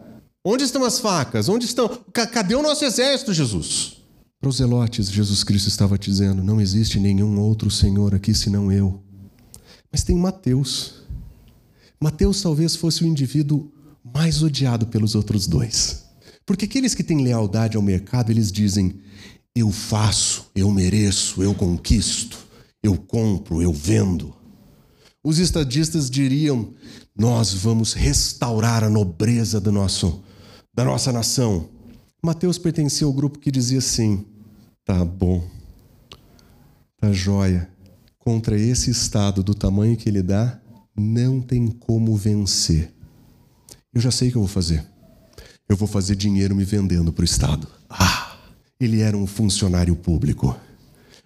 [0.42, 1.50] Onde estão as facas?
[1.50, 1.86] Onde estão?
[2.12, 3.98] Cadê o nosso exército, Jesus?
[4.40, 9.02] Para os zelotes, Jesus Cristo estava dizendo: não existe nenhum outro Senhor aqui senão eu.
[9.90, 11.02] Mas tem Mateus.
[12.00, 13.70] Mateus talvez fosse o indivíduo
[14.02, 16.01] mais odiado pelos outros dois.
[16.44, 19.00] Porque aqueles que têm lealdade ao mercado, eles dizem:
[19.54, 22.38] eu faço, eu mereço, eu conquisto,
[22.82, 24.34] eu compro, eu vendo.
[25.22, 26.74] Os estadistas diriam:
[27.16, 30.22] nós vamos restaurar a nobreza do nosso,
[30.74, 31.68] da nossa nação.
[32.24, 34.24] Mateus pertencia ao grupo que dizia assim:
[34.84, 35.44] Tá bom.
[36.98, 37.68] Tá joia.
[38.18, 40.60] Contra esse estado do tamanho que ele dá,
[40.96, 42.94] não tem como vencer.
[43.92, 44.91] Eu já sei o que eu vou fazer.
[45.68, 47.66] Eu vou fazer dinheiro me vendendo para o Estado.
[47.88, 48.36] Ah,
[48.80, 50.56] ele era um funcionário público.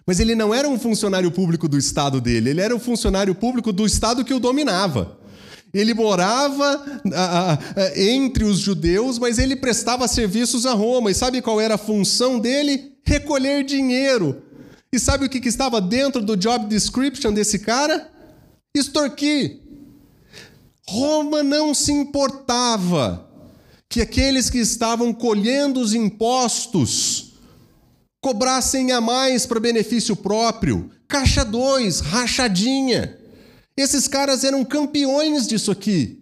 [0.05, 3.73] Mas ele não era um funcionário público do Estado dele, ele era um funcionário público
[3.73, 5.17] do Estado que o dominava.
[5.73, 6.81] Ele morava
[7.95, 11.11] entre os judeus, mas ele prestava serviços a Roma.
[11.11, 12.93] E sabe qual era a função dele?
[13.03, 14.41] Recolher dinheiro.
[14.91, 18.09] E sabe o que, que estava dentro do job description desse cara?
[18.73, 19.59] Extorquir.
[20.87, 23.26] Roma não se importava
[23.89, 27.33] que aqueles que estavam colhendo os impostos
[28.21, 30.89] cobrassem a mais para benefício próprio.
[31.07, 33.17] Caixa 2, rachadinha.
[33.77, 36.19] Esses caras eram campeões disso aqui.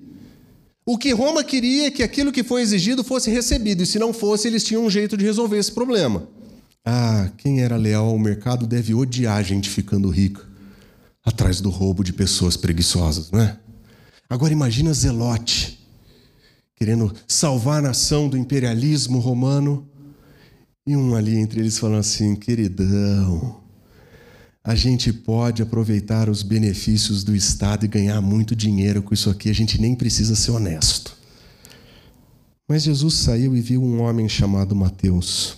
[0.85, 4.13] O que Roma queria é que aquilo que foi exigido fosse recebido, e se não
[4.13, 6.27] fosse, eles tinham um jeito de resolver esse problema.
[6.85, 10.45] Ah, quem era leal ao mercado deve odiar a gente ficando rica,
[11.25, 13.57] atrás do roubo de pessoas preguiçosas, não é?
[14.29, 15.74] Agora imagina Zelote,
[16.75, 19.89] querendo salvar a nação do imperialismo romano,
[20.87, 23.61] e um ali entre eles falando assim: queridão,
[24.63, 29.49] a gente pode aproveitar os benefícios do Estado e ganhar muito dinheiro com isso aqui,
[29.49, 31.15] a gente nem precisa ser honesto.
[32.67, 35.57] Mas Jesus saiu e viu um homem chamado Mateus.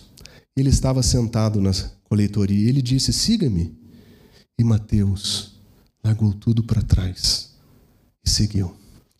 [0.55, 1.71] Ele estava sentado na
[2.03, 3.77] coletoria e ele disse: Siga-me.
[4.59, 5.61] E Mateus
[6.03, 7.51] largou tudo para trás
[8.25, 8.75] e seguiu.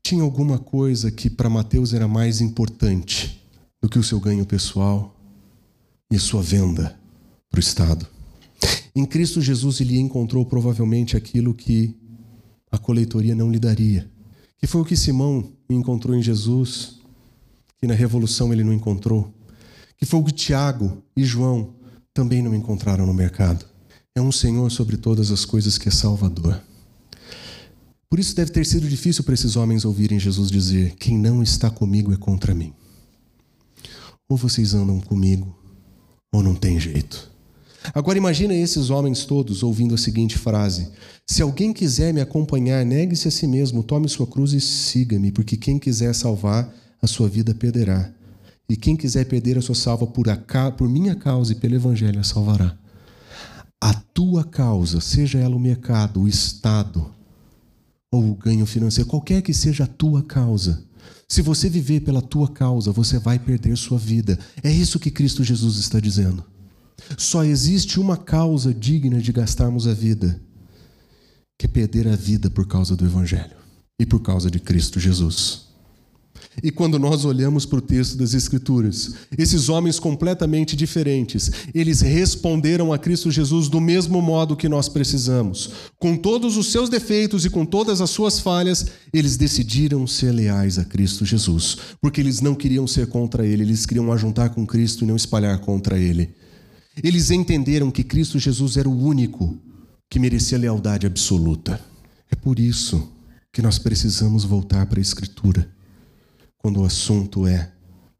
[0.07, 3.43] Tinha alguma coisa que para Mateus era mais importante
[3.81, 5.13] do que o seu ganho pessoal
[6.09, 6.97] e a sua venda
[7.49, 8.07] para o Estado.
[8.95, 11.93] Em Cristo Jesus ele encontrou provavelmente aquilo que
[12.71, 14.09] a coletoria não lhe daria,
[14.57, 17.01] que foi o que Simão encontrou em Jesus,
[17.77, 19.33] que na revolução ele não encontrou,
[19.97, 21.75] que foi o que Tiago e João
[22.13, 23.65] também não encontraram no mercado.
[24.15, 26.61] É um Senhor sobre todas as coisas que é Salvador.
[28.09, 31.69] Por isso deve ter sido difícil para esses homens ouvirem Jesus dizer: Quem não está
[31.69, 32.73] comigo é contra mim.
[34.29, 35.53] Ou vocês andam comigo,
[36.31, 37.29] ou não tem jeito.
[37.93, 40.89] Agora imagina esses homens todos ouvindo a seguinte frase:
[41.25, 45.57] Se alguém quiser me acompanhar, negue-se a si mesmo, tome sua cruz e siga-me, porque
[45.57, 48.09] quem quiser salvar a sua vida perderá.
[48.69, 52.19] E quem quiser perder a sua salva por, a, por minha causa e pelo evangelho
[52.19, 52.77] a salvará.
[53.81, 57.16] A tua causa, seja ela o mercado, o Estado
[58.11, 60.85] ou o ganho financeiro, qualquer que seja a tua causa,
[61.27, 64.39] se você viver pela tua causa, você vai perder sua vida.
[64.63, 66.43] É isso que Cristo Jesus está dizendo.
[67.17, 70.41] Só existe uma causa digna de gastarmos a vida,
[71.59, 73.57] que é perder a vida por causa do Evangelho
[73.99, 75.66] e por causa de Cristo Jesus.
[76.63, 82.91] E quando nós olhamos para o texto das Escrituras, esses homens completamente diferentes, eles responderam
[82.91, 85.69] a Cristo Jesus do mesmo modo que nós precisamos.
[85.99, 90.79] Com todos os seus defeitos e com todas as suas falhas, eles decidiram ser leais
[90.79, 95.03] a Cristo Jesus, porque eles não queriam ser contra ele, eles queriam ajuntar com Cristo
[95.03, 96.33] e não espalhar contra ele.
[97.03, 99.55] Eles entenderam que Cristo Jesus era o único
[100.09, 101.79] que merecia lealdade absoluta.
[102.31, 103.11] É por isso
[103.53, 105.76] que nós precisamos voltar para a Escritura
[106.57, 107.71] quando o assunto é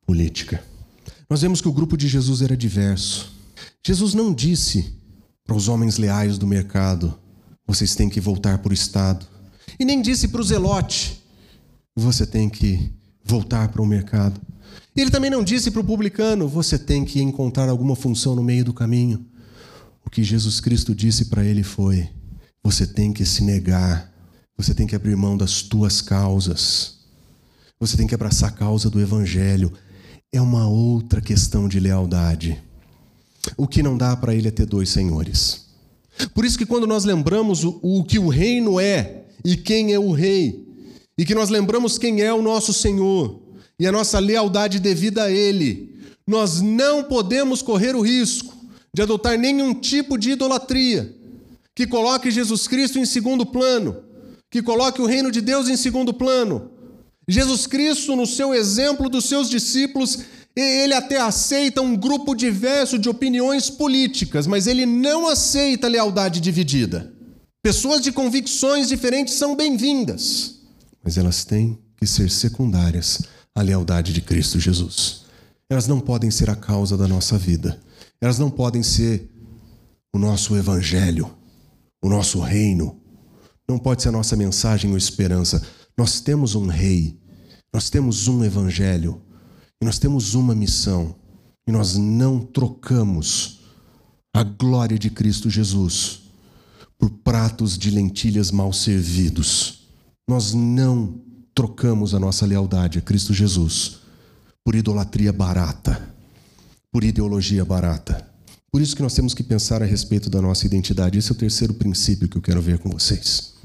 [0.06, 0.64] política.
[1.30, 3.34] Nós vemos que o grupo de Jesus era diverso.
[3.86, 4.94] Jesus não disse
[5.46, 7.18] para os homens leais do mercado:
[7.66, 9.26] vocês têm que voltar para o Estado.
[9.80, 11.22] E nem disse para o zelote:
[11.96, 12.92] você tem que
[13.24, 14.40] voltar para o mercado.
[14.96, 18.64] Ele também não disse para o publicano: você tem que encontrar alguma função no meio
[18.66, 19.26] do caminho.
[20.06, 22.10] O que Jesus Cristo disse para ele foi:
[22.64, 24.12] você tem que se negar,
[24.56, 26.97] você tem que abrir mão das tuas causas.
[27.80, 29.72] Você tem que abraçar a causa do Evangelho.
[30.32, 32.62] É uma outra questão de lealdade.
[33.56, 35.68] O que não dá para ele é ter dois senhores.
[36.34, 40.00] Por isso que quando nós lembramos o, o que o reino é e quem é
[40.00, 40.66] o rei,
[41.18, 43.42] e que nós lembramos quem é o nosso Senhor
[43.80, 48.56] e a nossa lealdade devida a Ele, nós não podemos correr o risco
[48.94, 51.16] de adotar nenhum tipo de idolatria
[51.76, 53.98] que coloque Jesus Cristo em segundo plano,
[54.50, 56.72] que coloque o reino de Deus em segundo plano,
[57.28, 60.20] Jesus Cristo, no seu exemplo dos seus discípulos,
[60.56, 67.14] ele até aceita um grupo diverso de opiniões políticas, mas ele não aceita lealdade dividida.
[67.62, 70.62] Pessoas de convicções diferentes são bem-vindas,
[71.04, 73.22] mas elas têm que ser secundárias
[73.54, 75.26] à lealdade de Cristo Jesus.
[75.70, 77.80] Elas não podem ser a causa da nossa vida.
[78.22, 79.30] Elas não podem ser
[80.14, 81.30] o nosso evangelho,
[82.02, 83.00] o nosso reino.
[83.68, 85.62] Não pode ser a nossa mensagem ou esperança.
[85.98, 87.20] Nós temos um rei,
[87.74, 89.22] nós temos um evangelho,
[89.82, 91.16] e nós temos uma missão,
[91.68, 93.62] e nós não trocamos
[94.34, 96.22] a glória de Cristo Jesus
[96.98, 99.88] por pratos de lentilhas mal servidos.
[100.28, 101.20] Nós não
[101.54, 103.98] trocamos a nossa lealdade a Cristo Jesus
[104.64, 106.14] por idolatria barata,
[106.92, 108.30] por ideologia barata.
[108.72, 111.18] Por isso que nós temos que pensar a respeito da nossa identidade.
[111.18, 113.57] Esse é o terceiro princípio que eu quero ver com vocês.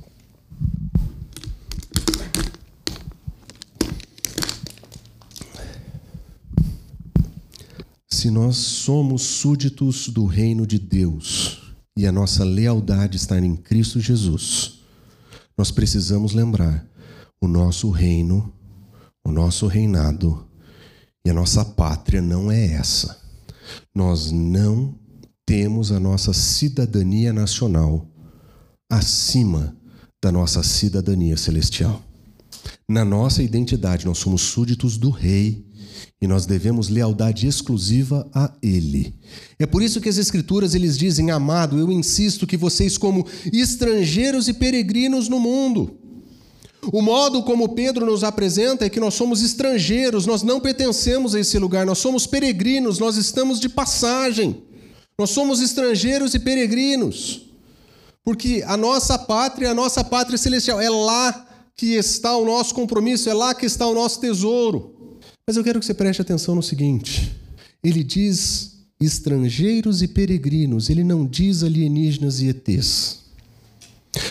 [8.22, 13.98] Se nós somos súditos do reino de Deus e a nossa lealdade está em Cristo
[13.98, 14.78] Jesus,
[15.58, 16.86] nós precisamos lembrar
[17.40, 18.54] o nosso reino,
[19.26, 20.46] o nosso reinado
[21.26, 23.20] e a nossa pátria não é essa.
[23.92, 24.96] Nós não
[25.44, 28.06] temos a nossa cidadania nacional
[28.88, 29.76] acima
[30.22, 32.00] da nossa cidadania celestial.
[32.88, 35.66] Na nossa identidade, nós somos súditos do Rei
[36.22, 39.12] e nós devemos lealdade exclusiva a ele.
[39.58, 44.46] É por isso que as escrituras eles dizem: "Amado, eu insisto que vocês como estrangeiros
[44.46, 45.98] e peregrinos no mundo".
[46.92, 51.40] O modo como Pedro nos apresenta é que nós somos estrangeiros, nós não pertencemos a
[51.40, 54.62] esse lugar, nós somos peregrinos, nós estamos de passagem.
[55.18, 57.48] Nós somos estrangeiros e peregrinos.
[58.24, 61.46] Porque a nossa pátria, a nossa pátria celestial, é lá
[61.76, 64.92] que está o nosso compromisso, é lá que está o nosso tesouro.
[65.46, 67.34] Mas eu quero que você preste atenção no seguinte:
[67.82, 73.22] ele diz estrangeiros e peregrinos, ele não diz alienígenas e ETs.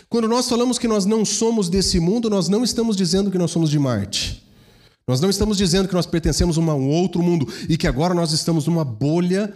[0.08, 3.52] Quando nós falamos que nós não somos desse mundo, nós não estamos dizendo que nós
[3.52, 4.42] somos de Marte.
[5.08, 8.32] Nós não estamos dizendo que nós pertencemos a um outro mundo e que agora nós
[8.32, 9.52] estamos numa bolha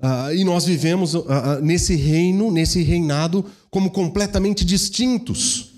[0.00, 5.72] uh, e nós vivemos uh, uh, nesse reino, nesse reinado, como completamente distintos.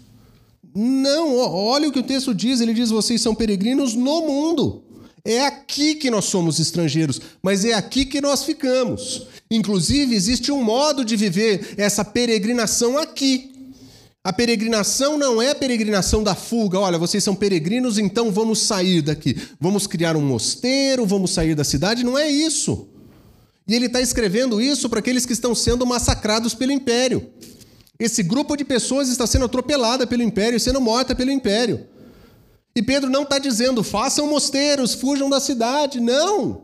[0.75, 4.83] Não, olha o que o texto diz: ele diz, vocês são peregrinos no mundo.
[5.25, 9.27] É aqui que nós somos estrangeiros, mas é aqui que nós ficamos.
[9.51, 13.51] Inclusive, existe um modo de viver essa peregrinação aqui.
[14.23, 16.79] A peregrinação não é a peregrinação da fuga.
[16.79, 19.37] Olha, vocês são peregrinos, então vamos sair daqui.
[19.59, 22.05] Vamos criar um mosteiro, vamos sair da cidade.
[22.05, 22.87] Não é isso.
[23.67, 27.31] E ele está escrevendo isso para aqueles que estão sendo massacrados pelo império.
[27.99, 31.87] Esse grupo de pessoas está sendo atropelada pelo império, sendo morta pelo império.
[32.75, 36.01] E Pedro não está dizendo, façam mosteiros, fujam da cidade.
[36.01, 36.63] Não!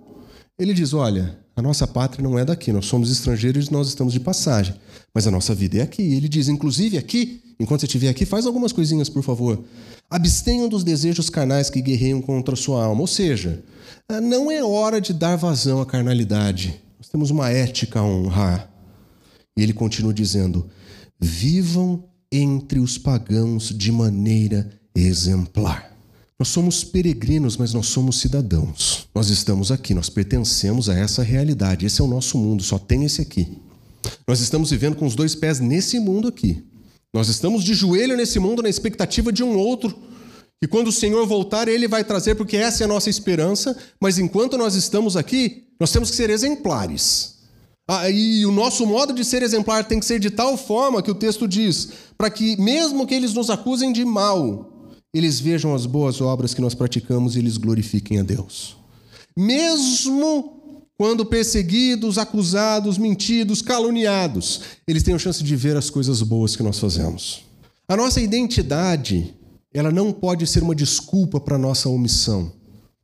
[0.59, 4.13] Ele diz: olha, a nossa pátria não é daqui, nós somos estrangeiros e nós estamos
[4.13, 4.75] de passagem.
[5.15, 6.03] Mas a nossa vida é aqui.
[6.03, 9.65] Ele diz, inclusive aqui, enquanto você estiver aqui, faz algumas coisinhas, por favor.
[10.09, 13.01] Abstenham dos desejos carnais que guerreiam contra a sua alma.
[13.01, 13.65] Ou seja,
[14.09, 16.81] ah, não é hora de dar vazão à carnalidade.
[16.99, 18.71] Nós temos uma ética a honrar.
[19.57, 20.69] E ele continua dizendo:
[21.19, 25.96] vivam entre os pagãos de maneira exemplar.
[26.39, 29.09] Nós somos peregrinos, mas nós somos cidadãos.
[29.15, 31.87] Nós estamos aqui, nós pertencemos a essa realidade.
[31.87, 33.57] Esse é o nosso mundo, só tem esse aqui.
[34.29, 36.63] Nós estamos vivendo com os dois pés nesse mundo aqui.
[37.13, 39.97] Nós estamos de joelho nesse mundo na expectativa de um outro.
[40.63, 43.75] E quando o Senhor voltar, Ele vai trazer, porque essa é a nossa esperança.
[43.99, 47.37] Mas enquanto nós estamos aqui, nós temos que ser exemplares.
[47.89, 51.11] Ah, e o nosso modo de ser exemplar tem que ser de tal forma que
[51.11, 54.76] o texto diz, para que, mesmo que eles nos acusem de mal,
[55.17, 58.77] eles vejam as boas obras que nós praticamos e eles glorifiquem a Deus.
[59.37, 60.57] Mesmo
[60.97, 66.63] quando perseguidos, acusados, mentidos, caluniados, eles têm a chance de ver as coisas boas que
[66.63, 67.45] nós fazemos.
[67.87, 69.35] A nossa identidade,
[69.73, 72.51] ela não pode ser uma desculpa para a nossa omissão.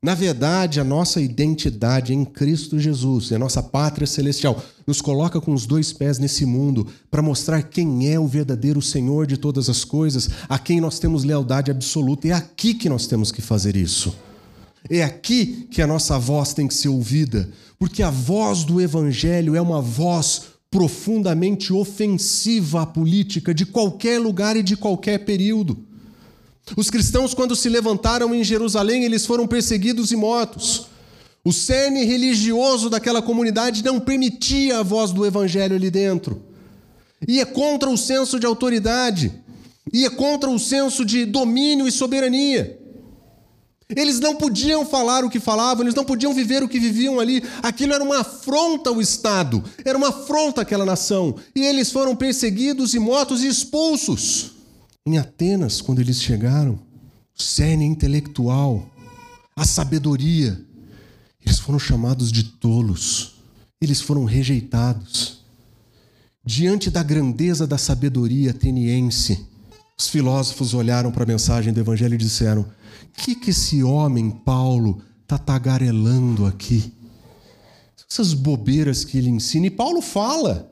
[0.04, 5.54] Na verdade, a nossa identidade em Cristo Jesus, a nossa pátria celestial, nos coloca com
[5.54, 9.84] os dois pés nesse mundo para mostrar quem é o verdadeiro Senhor de todas as
[9.84, 12.26] coisas, a quem nós temos lealdade absoluta.
[12.26, 14.12] É aqui que nós temos que fazer isso.
[14.90, 17.48] É aqui que a nossa voz tem que ser ouvida,
[17.78, 24.56] porque a voz do Evangelho é uma voz profundamente ofensiva à política de qualquer lugar
[24.56, 25.91] e de qualquer período.
[26.76, 30.86] Os cristãos, quando se levantaram em Jerusalém, eles foram perseguidos e mortos.
[31.44, 36.40] O cerne religioso daquela comunidade não permitia a voz do evangelho ali dentro.
[37.26, 39.32] Ia contra o senso de autoridade,
[39.92, 42.78] ia contra o senso de domínio e soberania.
[43.94, 47.42] Eles não podiam falar o que falavam, eles não podiam viver o que viviam ali.
[47.62, 51.34] Aquilo era uma afronta ao Estado, era uma afronta àquela nação.
[51.54, 54.61] E eles foram perseguidos e mortos e expulsos.
[55.04, 56.74] Em Atenas, quando eles chegaram,
[57.36, 58.88] o cerne intelectual,
[59.56, 60.64] a sabedoria,
[61.44, 63.34] eles foram chamados de tolos,
[63.80, 65.40] eles foram rejeitados.
[66.44, 69.44] Diante da grandeza da sabedoria ateniense,
[69.98, 74.30] os filósofos olharam para a mensagem do Evangelho e disseram: O que, que esse homem,
[74.30, 76.92] Paulo, está tagarelando aqui?
[78.08, 79.66] Essas bobeiras que ele ensina.
[79.66, 80.71] E Paulo fala.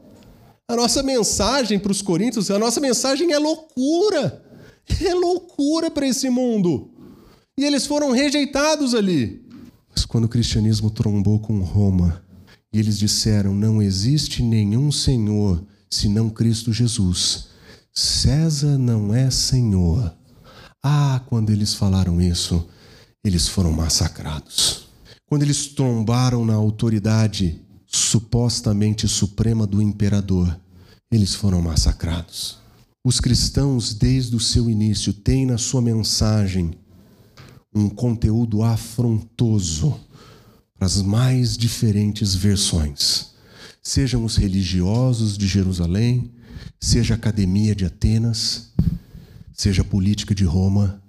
[0.70, 4.40] A nossa mensagem para os coríntios, a nossa mensagem é loucura.
[5.04, 6.92] É loucura para esse mundo.
[7.58, 9.44] E eles foram rejeitados ali.
[9.90, 12.22] Mas quando o cristianismo trombou com Roma,
[12.72, 15.60] e eles disseram: não existe nenhum Senhor
[15.90, 17.48] senão Cristo Jesus.
[17.92, 20.14] César não é Senhor.
[20.80, 22.64] Ah, quando eles falaram isso,
[23.24, 24.88] eles foram massacrados.
[25.26, 30.59] Quando eles trombaram na autoridade supostamente suprema do imperador,
[31.10, 32.58] eles foram massacrados.
[33.04, 36.72] Os cristãos, desde o seu início, têm na sua mensagem
[37.74, 39.98] um conteúdo afrontoso
[40.74, 43.30] para as mais diferentes versões.
[43.82, 46.30] Sejam os religiosos de Jerusalém,
[46.78, 48.72] seja a academia de Atenas,
[49.52, 51.02] seja a política de Roma,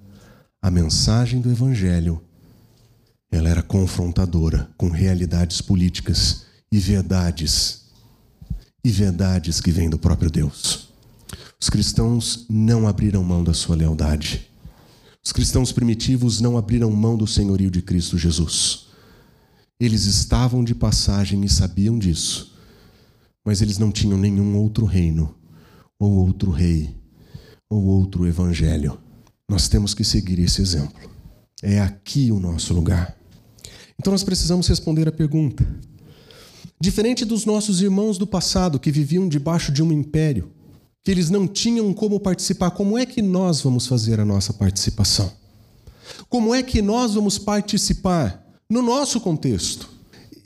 [0.61, 2.21] a mensagem do evangelho
[3.31, 7.80] ela era confrontadora com realidades políticas e verdades,
[8.83, 10.89] e verdades que vêm do próprio Deus.
[11.59, 14.49] Os cristãos não abriram mão da sua lealdade.
[15.23, 18.87] Os cristãos primitivos não abriram mão do senhorio de Cristo Jesus.
[19.79, 22.55] Eles estavam de passagem e sabiam disso,
[23.45, 25.35] mas eles não tinham nenhum outro reino,
[25.99, 26.95] ou outro rei,
[27.69, 28.97] ou outro evangelho.
[29.47, 30.99] Nós temos que seguir esse exemplo.
[31.61, 33.15] É aqui o nosso lugar.
[33.99, 35.63] Então nós precisamos responder a pergunta:
[36.81, 40.49] Diferente dos nossos irmãos do passado que viviam debaixo de um império,
[41.03, 45.31] que eles não tinham como participar, como é que nós vamos fazer a nossa participação?
[46.27, 49.91] Como é que nós vamos participar no nosso contexto?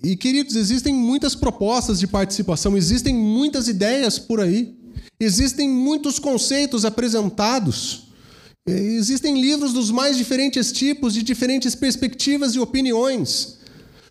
[0.04, 4.78] E queridos, existem muitas propostas de participação, existem muitas ideias por aí,
[5.18, 8.10] existem muitos conceitos apresentados.
[8.68, 13.56] Existem livros dos mais diferentes tipos, de diferentes perspectivas e opiniões.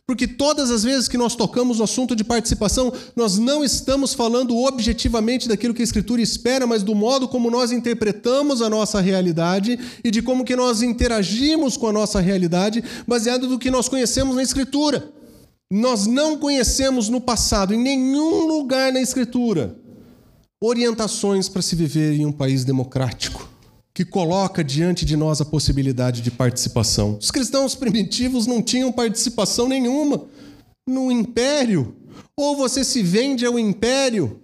[0.07, 4.55] Porque todas as vezes que nós tocamos no assunto de participação, nós não estamos falando
[4.55, 9.79] objetivamente daquilo que a Escritura espera, mas do modo como nós interpretamos a nossa realidade
[10.05, 14.37] e de como que nós interagimos com a nossa realidade, baseado no que nós conhecemos
[14.37, 15.11] na Escritura.
[15.73, 19.75] Nós não conhecemos no passado, em nenhum lugar na Escritura,
[20.63, 23.54] orientações para se viver em um país democrático
[23.95, 27.17] que coloca diante de nós a possibilidade de participação.
[27.21, 30.27] Os cristãos primitivos não tinham participação nenhuma
[30.87, 31.95] no império.
[32.37, 34.41] Ou você se vende ao império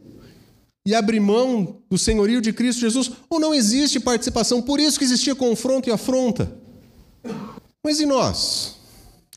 [0.87, 4.63] e abre mão do senhorio de Cristo Jesus, ou não existe participação.
[4.63, 6.57] Por isso que existia confronto e afronta.
[7.85, 8.77] Mas e nós?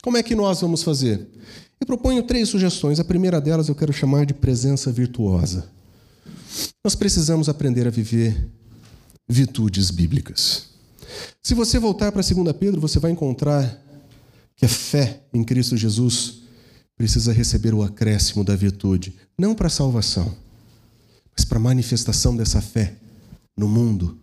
[0.04, 1.28] Como é que nós vamos fazer?
[1.82, 3.00] Eu proponho três sugestões.
[3.00, 5.68] A primeira delas eu quero chamar de presença virtuosa.
[6.86, 8.48] Nós precisamos aprender a viver
[9.28, 10.70] virtudes bíblicas.
[11.42, 13.82] Se você voltar para 2 Pedro, você vai encontrar
[14.56, 16.44] que a fé em Cristo Jesus
[16.96, 20.36] precisa receber o acréscimo da virtude, não para a salvação,
[21.36, 22.96] mas para a manifestação dessa fé
[23.58, 24.18] no mundo,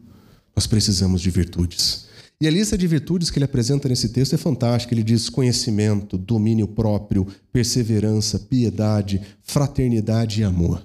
[0.54, 2.08] nós precisamos de virtudes.
[2.42, 4.94] E a lista de virtudes que ele apresenta nesse texto é fantástica.
[4.94, 10.82] Ele diz conhecimento, domínio próprio, perseverança, piedade, fraternidade e amor.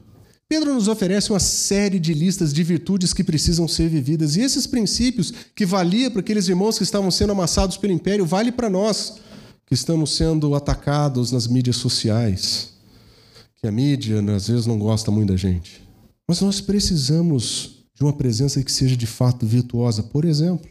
[0.47, 4.67] Pedro nos oferece uma série de listas de virtudes que precisam ser vividas, e esses
[4.67, 9.15] princípios que valia para aqueles irmãos que estavam sendo amassados pelo império, vale para nós
[9.65, 12.73] que estamos sendo atacados nas mídias sociais.
[13.55, 15.81] Que a mídia às vezes não gosta muito da gente.
[16.27, 20.03] Mas nós precisamos de uma presença que seja de fato virtuosa.
[20.03, 20.69] Por exemplo,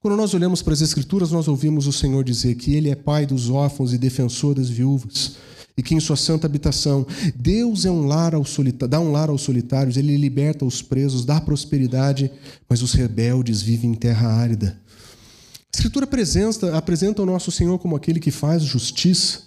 [0.00, 3.24] quando nós olhamos para as Escrituras, nós ouvimos o Senhor dizer que Ele é pai
[3.24, 5.36] dos órfãos e defensor das viúvas
[5.76, 8.44] e que em sua santa habitação Deus é um lar ao
[8.88, 12.30] dá um lar aos solitários, ele liberta os presos, dá prosperidade,
[12.68, 14.78] mas os rebeldes vivem em terra árida.
[14.88, 19.42] A Escritura apresenta, apresenta o nosso Senhor como aquele que faz justiça.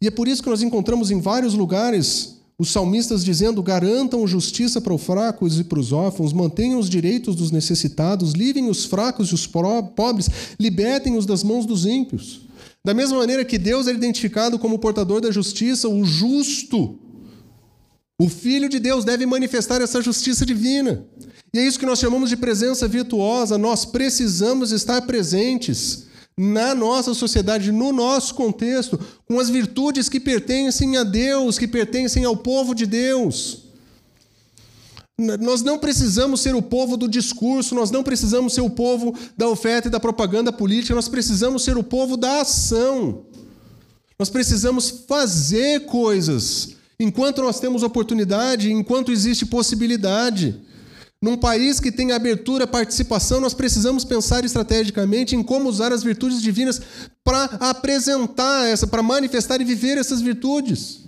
[0.00, 4.80] E é por isso que nós encontramos em vários lugares os salmistas dizendo: garantam justiça
[4.80, 9.28] para os fracos e para os órfãos, mantenham os direitos dos necessitados, livrem os fracos
[9.28, 12.42] e os pobres, libertem-os das mãos dos ímpios.
[12.84, 16.98] Da mesma maneira que Deus é identificado como portador da justiça, o justo,
[18.20, 21.06] o Filho de Deus deve manifestar essa justiça divina.
[21.54, 23.56] E é isso que nós chamamos de presença virtuosa.
[23.56, 26.06] Nós precisamos estar presentes
[26.36, 32.24] na nossa sociedade, no nosso contexto, com as virtudes que pertencem a Deus, que pertencem
[32.24, 33.71] ao povo de Deus.
[35.18, 39.48] Nós não precisamos ser o povo do discurso, nós não precisamos ser o povo da
[39.48, 43.26] oferta e da propaganda política, nós precisamos ser o povo da ação.
[44.18, 50.60] Nós precisamos fazer coisas enquanto nós temos oportunidade, enquanto existe possibilidade.
[51.20, 56.42] Num país que tem abertura, participação, nós precisamos pensar estrategicamente em como usar as virtudes
[56.42, 56.80] divinas
[57.22, 61.00] para apresentar essa, para manifestar e viver essas virtudes.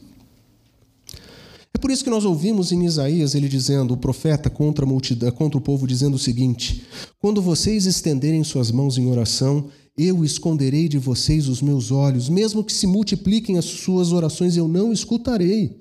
[1.75, 5.59] É por isso que nós ouvimos em Isaías ele dizendo, o profeta contra, multidão, contra
[5.59, 6.85] o povo, dizendo o seguinte:
[7.19, 9.69] Quando vocês estenderem suas mãos em oração,
[9.99, 14.69] eu esconderei de vocês os meus olhos, mesmo que se multipliquem as suas orações, eu
[14.69, 15.81] não escutarei.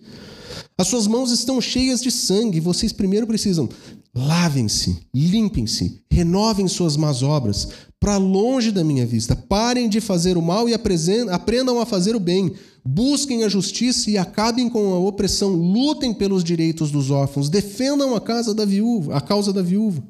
[0.77, 3.69] As suas mãos estão cheias de sangue, vocês primeiro precisam
[4.15, 9.35] lavem-se, limpem-se, renovem suas más obras, para longe da minha vista.
[9.35, 12.53] Parem de fazer o mal e aprendam a fazer o bem.
[12.83, 15.53] Busquem a justiça e acabem com a opressão.
[15.53, 17.49] Lutem pelos direitos dos órfãos.
[17.49, 20.03] Defendam a casa da viúva, a causa da viúva.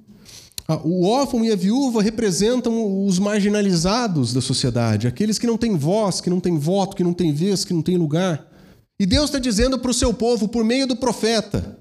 [0.67, 5.75] Ah, o órfão e a viúva representam os marginalizados da sociedade, aqueles que não têm
[5.75, 8.47] voz, que não têm voto, que não têm vez, que não têm lugar.
[8.97, 11.77] E Deus está dizendo para o seu povo, por meio do profeta: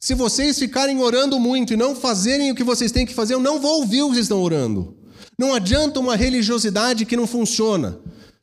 [0.00, 3.40] se vocês ficarem orando muito e não fazerem o que vocês têm que fazer, eu
[3.40, 4.96] não vou ouvir o que vocês estão orando.
[5.38, 7.98] Não adianta uma religiosidade que não funciona.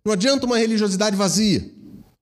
[0.06, 1.68] Não adianta uma religiosidade vazia.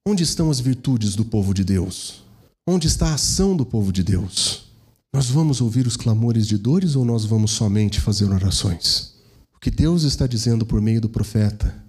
[0.07, 2.23] Onde estão as virtudes do povo de Deus?
[2.65, 4.65] Onde está a ação do povo de Deus?
[5.13, 9.15] Nós vamos ouvir os clamores de dores ou nós vamos somente fazer orações?
[9.53, 11.83] O que Deus está dizendo por meio do profeta?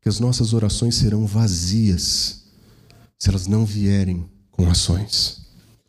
[0.00, 2.42] Que as nossas orações serão vazias
[3.18, 5.42] se elas não vierem com ações.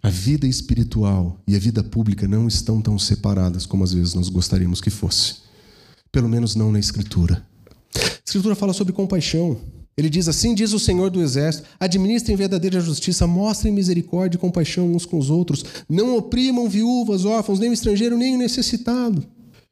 [0.04, 4.28] A vida espiritual e a vida pública não estão tão separadas como às vezes nós
[4.28, 5.43] gostaríamos que fosse
[6.14, 7.43] pelo menos não na Escritura.
[7.95, 9.58] A Escritura fala sobre compaixão.
[9.97, 14.93] Ele diz assim: diz o Senhor do Exército: administrem verdadeira justiça, mostrem misericórdia e compaixão
[14.93, 19.26] uns com os outros, não oprimam viúvas, órfãos, nem o estrangeiro, nem o necessitado.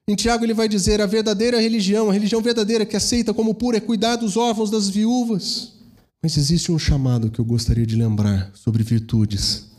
[0.08, 3.78] Em Tiago ele vai dizer: a verdadeira religião, a religião verdadeira que aceita como pura
[3.78, 5.74] é cuidar dos órfãos, das viúvas.
[6.22, 9.71] Mas existe um chamado que eu gostaria de lembrar sobre virtudes,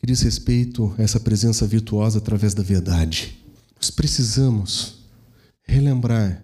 [0.00, 3.36] que diz respeito a essa presença virtuosa através da verdade.
[3.76, 5.04] Nós precisamos
[5.62, 6.42] relembrar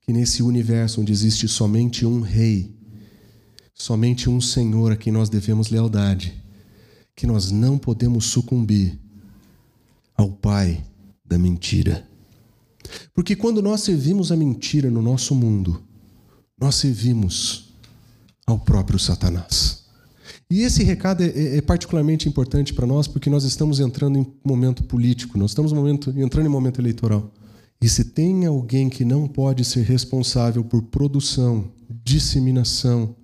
[0.00, 2.72] que nesse universo onde existe somente um rei,
[3.74, 6.32] somente um Senhor a quem nós devemos lealdade,
[7.16, 8.96] que nós não podemos sucumbir
[10.16, 10.84] ao pai
[11.24, 12.08] da mentira.
[13.12, 15.82] Porque quando nós servimos a mentira no nosso mundo,
[16.56, 17.74] nós servimos
[18.46, 19.79] ao próprio Satanás.
[20.50, 24.26] E esse recado é, é, é particularmente importante para nós porque nós estamos entrando em
[24.44, 27.32] momento político, nós estamos momento, entrando em momento eleitoral.
[27.80, 31.70] E se tem alguém que não pode ser responsável por produção,
[32.04, 33.14] disseminação,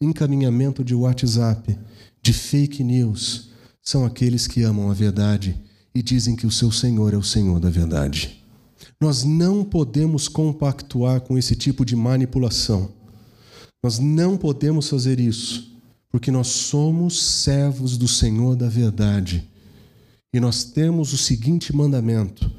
[0.00, 1.78] encaminhamento de WhatsApp,
[2.20, 3.50] de fake news,
[3.82, 5.60] são aqueles que amam a verdade
[5.94, 8.42] e dizem que o seu Senhor é o Senhor da verdade.
[9.00, 12.90] Nós não podemos compactuar com esse tipo de manipulação.
[13.84, 15.71] Nós não podemos fazer isso,
[16.12, 19.48] porque nós somos servos do Senhor da verdade.
[20.32, 22.52] E nós temos o seguinte mandamento: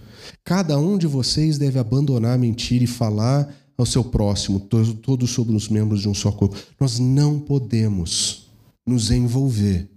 [0.43, 5.56] cada um de vocês deve abandonar a mentira e falar ao seu próximo, todos sobre
[5.56, 6.58] os membros de um só corpo.
[6.80, 8.47] Nós não podemos
[8.86, 9.88] nos envolver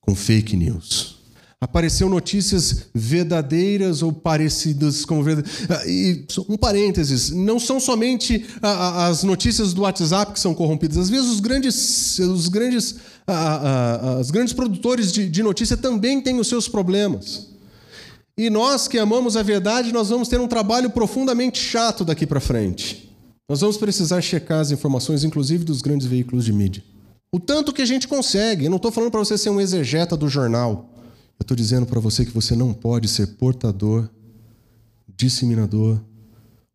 [0.00, 1.19] com fake news.
[1.62, 5.68] Apareceu notícias verdadeiras ou parecidas com verdadeiras.
[5.68, 10.96] Ah, e um parênteses, não são somente as notícias do WhatsApp que são corrompidas.
[10.96, 12.96] Às vezes os grandes, os grandes,
[14.18, 17.48] os grandes produtores de, de notícia também têm os seus problemas.
[18.38, 22.40] E nós que amamos a verdade, nós vamos ter um trabalho profundamente chato daqui para
[22.40, 23.12] frente.
[23.50, 26.82] Nós vamos precisar checar as informações, inclusive dos grandes veículos de mídia.
[27.30, 28.64] O tanto que a gente consegue.
[28.64, 30.88] Eu não estou falando para você ser um exegeta do jornal.
[31.40, 34.10] Eu estou dizendo para você que você não pode ser portador,
[35.16, 35.98] disseminador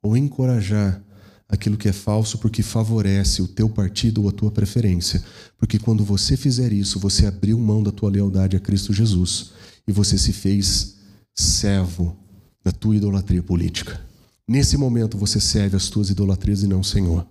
[0.01, 1.01] ou encorajar
[1.47, 5.23] aquilo que é falso porque favorece o teu partido ou a tua preferência.
[5.59, 9.51] Porque quando você fizer isso, você abriu mão da tua lealdade a Cristo Jesus
[9.87, 10.95] e você se fez
[11.35, 12.17] servo
[12.63, 14.01] da tua idolatria política.
[14.47, 17.25] Nesse momento você serve as tuas idolatrias e não o Senhor.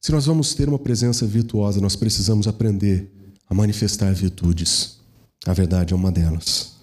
[0.00, 3.08] Se nós vamos ter uma presença virtuosa, nós precisamos aprender
[3.48, 5.03] a manifestar virtudes.
[5.46, 6.74] A verdade é uma delas.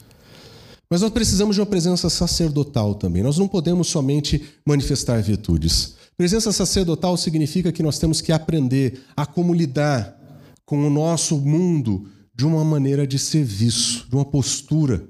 [0.90, 3.24] Mas nós precisamos de uma presença sacerdotal também.
[3.24, 5.96] Nós não podemos somente manifestar virtudes.
[6.18, 10.18] Presença sacerdotal significa que nós temos que aprender a como lidar
[10.66, 15.04] com o nosso mundo de uma maneira de serviço, de uma postura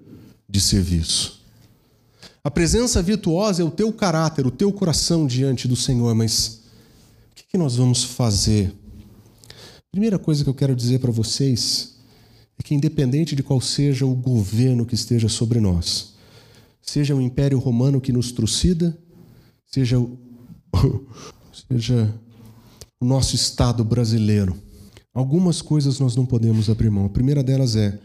[0.48, 1.42] de serviço.
[2.44, 6.62] A presença virtuosa é o teu caráter, o teu coração diante do Senhor, mas
[7.32, 8.74] o que nós vamos fazer?
[9.92, 11.96] Primeira coisa que eu quero dizer para vocês
[12.62, 16.14] é que, independente de qual seja o governo que esteja sobre nós,
[16.82, 18.98] seja o Império Romano que nos trucida,
[19.66, 20.18] seja o,
[21.70, 22.14] seja
[23.00, 24.56] o nosso Estado brasileiro,
[25.14, 27.06] algumas coisas nós não podemos abrir mão.
[27.06, 28.00] A primeira delas é: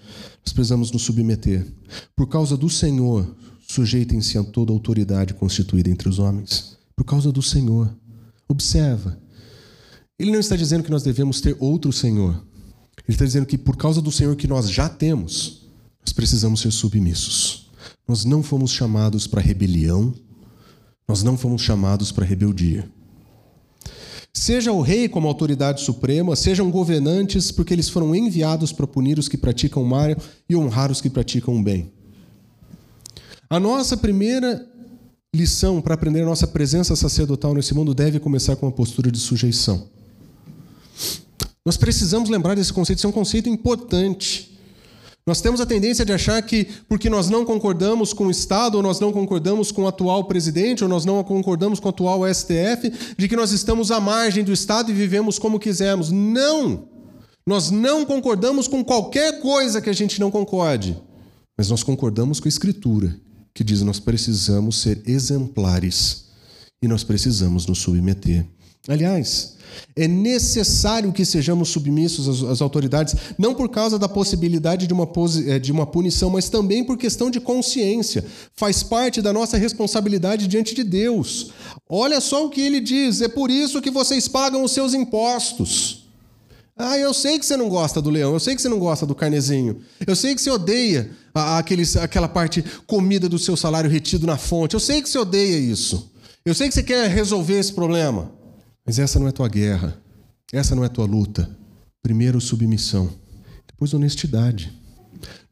[0.45, 1.67] nós precisamos nos submeter.
[2.15, 3.37] Por causa do Senhor,
[3.67, 7.93] Sujeitem-se a toda autoridade constituída entre os homens, por causa do Senhor.
[8.49, 9.19] Observa.
[10.19, 12.46] Ele não está dizendo que nós devemos ter outro Senhor.
[13.05, 15.69] Ele está dizendo que por causa do Senhor que nós já temos,
[16.01, 17.71] nós precisamos ser submissos.
[18.07, 20.15] Nós não fomos chamados para rebelião,
[21.09, 22.89] nós não fomos chamados para rebeldia.
[24.33, 29.29] Seja o rei como autoridade suprema, sejam governantes, porque eles foram enviados para punir os
[29.29, 30.15] que praticam mal
[30.49, 31.91] e honrar os que praticam o bem.
[33.49, 34.67] A nossa primeira
[35.35, 39.19] lição para aprender a nossa presença sacerdotal nesse mundo deve começar com uma postura de
[39.19, 39.89] sujeição.
[41.67, 44.57] Nós precisamos lembrar desse conceito, isso é um conceito importante.
[45.27, 48.83] Nós temos a tendência de achar que, porque nós não concordamos com o Estado, ou
[48.83, 52.93] nós não concordamos com o atual presidente, ou nós não concordamos com o atual STF,
[53.19, 56.13] de que nós estamos à margem do Estado e vivemos como quisermos.
[56.13, 56.89] Não!
[57.45, 60.97] Nós não concordamos com qualquer coisa que a gente não concorde,
[61.59, 63.21] mas nós concordamos com a Escritura
[63.53, 66.27] que diz nós precisamos ser exemplares
[66.81, 68.47] e nós precisamos nos submeter.
[68.89, 69.57] Aliás,
[69.95, 75.09] é necessário que sejamos submissos às, autoridades, não por causa da possibilidade de uma,
[75.47, 78.25] eh, de uma punição, mas também por questão de consciência.
[78.55, 81.51] Faz parte da nossa responsabilidade diante de Deus.
[81.89, 86.05] Olha só o que ele diz: é por isso que vocês pagam os seus impostos.
[86.79, 89.07] Ah, eu sei que você não gosta do leão, eu sei que você não gosta
[89.07, 94.27] do carnezinho, eu sei que você odeia aqueles, aquela parte comida do seu salário retido
[94.27, 96.13] na fonte, eu sei que você odeia isso,
[96.45, 98.31] eu sei que você quer resolver esse problema,
[98.87, 100.01] mas essa não é tua guerra,
[100.53, 101.51] essa não é tua luta.
[102.03, 103.11] Primeiro, submissão,
[103.67, 104.73] depois, honestidade.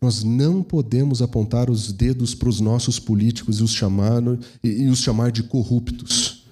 [0.00, 4.22] Nós não podemos apontar os dedos para os nossos políticos e os, chamar,
[4.62, 6.46] e os chamar de corruptos,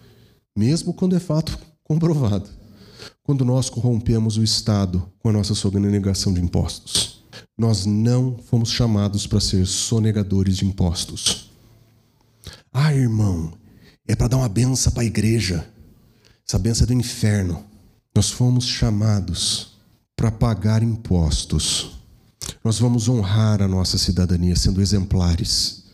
[0.57, 2.63] mesmo quando é fato comprovado
[3.23, 7.25] quando nós corrompemos o Estado com a nossa sonegação de impostos.
[7.57, 11.53] Nós não fomos chamados para ser sonegadores de impostos.
[12.73, 13.53] Ah, irmão,
[14.07, 15.67] é para dar uma benção para a igreja.
[16.47, 17.65] Essa benção é do inferno.
[18.15, 19.73] Nós fomos chamados
[20.15, 21.99] para pagar impostos.
[22.63, 25.85] Nós vamos honrar a nossa cidadania sendo exemplares.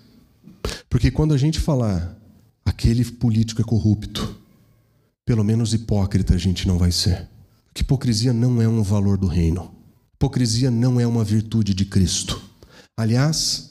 [0.90, 2.16] Porque quando a gente falar
[2.64, 4.36] aquele político é corrupto,
[5.24, 7.28] pelo menos hipócrita a gente não vai ser.
[7.72, 9.70] Que hipocrisia não é um valor do reino.
[10.14, 12.42] Hipocrisia não é uma virtude de Cristo.
[12.96, 13.67] Aliás,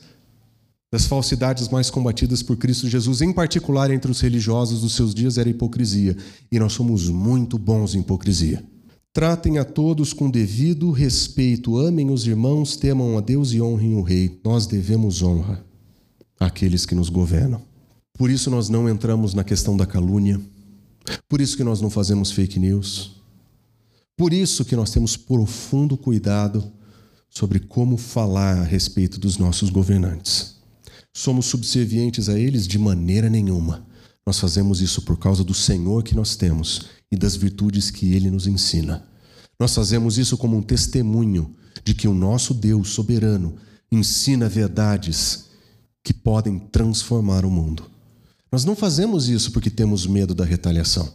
[0.91, 5.37] das falsidades mais combatidas por Cristo Jesus, em particular entre os religiosos dos seus dias,
[5.37, 6.15] era a hipocrisia.
[6.51, 8.63] E nós somos muito bons em hipocrisia.
[9.11, 14.01] Tratem a todos com devido respeito, amem os irmãos, temam a Deus e honrem o
[14.01, 14.39] Rei.
[14.43, 15.65] Nós devemos honra
[16.39, 17.61] àqueles que nos governam.
[18.17, 20.41] Por isso nós não entramos na questão da calúnia,
[21.29, 23.21] por isso que nós não fazemos fake news,
[24.15, 26.71] por isso que nós temos profundo cuidado
[27.29, 30.56] sobre como falar a respeito dos nossos governantes.
[31.17, 33.83] Somos subservientes a eles de maneira nenhuma.
[34.23, 38.29] Nós fazemos isso por causa do Senhor que nós temos e das virtudes que ele
[38.29, 39.03] nos ensina.
[39.59, 43.55] Nós fazemos isso como um testemunho de que o nosso Deus soberano
[43.91, 45.45] ensina verdades
[46.03, 47.89] que podem transformar o mundo.
[48.51, 51.11] Nós não fazemos isso porque temos medo da retaliação.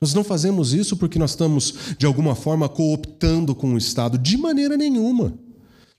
[0.00, 4.18] Nós não fazemos isso porque nós estamos, de alguma forma, cooptando com o Estado.
[4.18, 5.38] De maneira nenhuma.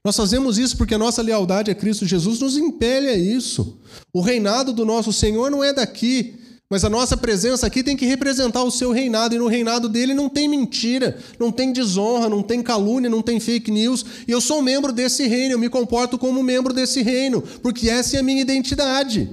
[0.05, 3.79] Nós fazemos isso porque a nossa lealdade a Cristo Jesus nos impele a isso.
[4.13, 6.35] O reinado do nosso Senhor não é daqui,
[6.69, 10.13] mas a nossa presença aqui tem que representar o seu reinado, e no reinado dele
[10.13, 14.05] não tem mentira, não tem desonra, não tem calúnia, não tem fake news.
[14.27, 18.15] E eu sou membro desse reino, eu me comporto como membro desse reino, porque essa
[18.15, 19.27] é a minha identidade.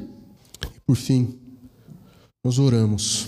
[0.86, 1.38] Por fim,
[2.42, 3.26] nós oramos.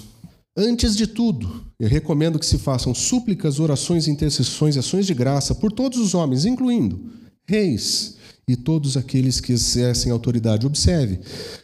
[0.56, 5.54] Antes de tudo, eu recomendo que se façam súplicas, orações, intercessões e ações de graça
[5.54, 8.16] por todos os homens, incluindo reis
[8.46, 10.66] e todos aqueles que exercem autoridade.
[10.66, 11.20] Observe,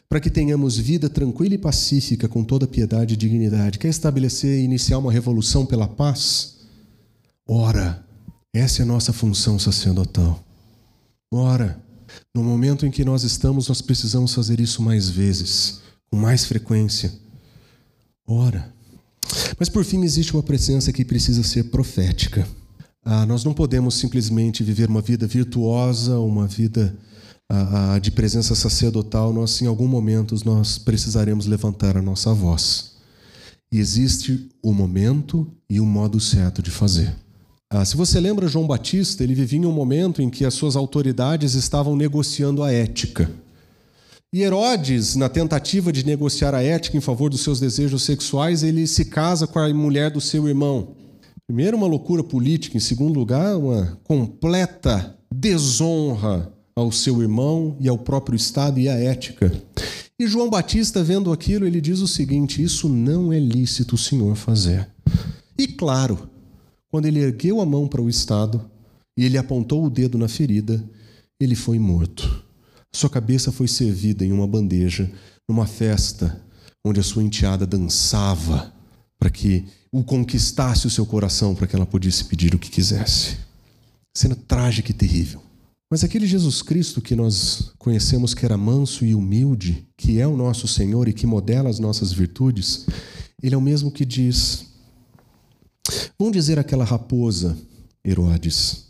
[0.09, 3.79] para que tenhamos vida tranquila e pacífica, com toda piedade e dignidade.
[3.79, 6.57] Quer estabelecer e iniciar uma revolução pela paz?
[7.47, 8.05] Ora,
[8.53, 10.43] essa é a nossa função sacerdotal.
[11.33, 11.81] Ora,
[12.35, 17.13] no momento em que nós estamos, nós precisamos fazer isso mais vezes, com mais frequência.
[18.27, 18.73] Ora.
[19.59, 22.47] Mas por fim, existe uma presença que precisa ser profética.
[23.05, 26.95] Ah, nós não podemos simplesmente viver uma vida virtuosa, uma vida
[27.49, 29.33] ah, ah, de presença sacerdotal.
[29.33, 32.93] Nós, em algum momento, nós precisaremos levantar a nossa voz.
[33.73, 37.15] E existe o momento e o modo certo de fazer.
[37.71, 40.77] Ah, se você lembra João Batista, ele vivia em um momento em que as suas
[40.77, 43.31] autoridades estavam negociando a ética.
[44.33, 48.87] E Herodes, na tentativa de negociar a ética em favor dos seus desejos sexuais, ele
[48.87, 51.00] se casa com a mulher do seu irmão.
[51.51, 57.99] Primeiro, uma loucura política, em segundo lugar, uma completa desonra ao seu irmão e ao
[57.99, 59.53] próprio Estado e à ética.
[60.17, 64.37] E João Batista, vendo aquilo, ele diz o seguinte: Isso não é lícito o senhor
[64.37, 64.89] fazer.
[65.59, 66.31] E claro,
[66.89, 68.71] quando ele ergueu a mão para o Estado
[69.19, 70.81] e ele apontou o dedo na ferida,
[71.41, 72.45] ele foi morto.
[72.95, 75.11] Sua cabeça foi servida em uma bandeja,
[75.49, 76.41] numa festa
[76.87, 78.73] onde a sua enteada dançava
[79.19, 83.39] para que o conquistasse o seu coração para que ela pudesse pedir o que quisesse.
[84.17, 85.43] Cena trágica e terrível.
[85.91, 90.37] Mas aquele Jesus Cristo que nós conhecemos que era manso e humilde, que é o
[90.37, 92.87] nosso Senhor e que modela as nossas virtudes,
[93.43, 94.67] ele é o mesmo que diz:
[96.17, 97.59] Vamos dizer aquela raposa,
[98.05, 98.87] Herodes,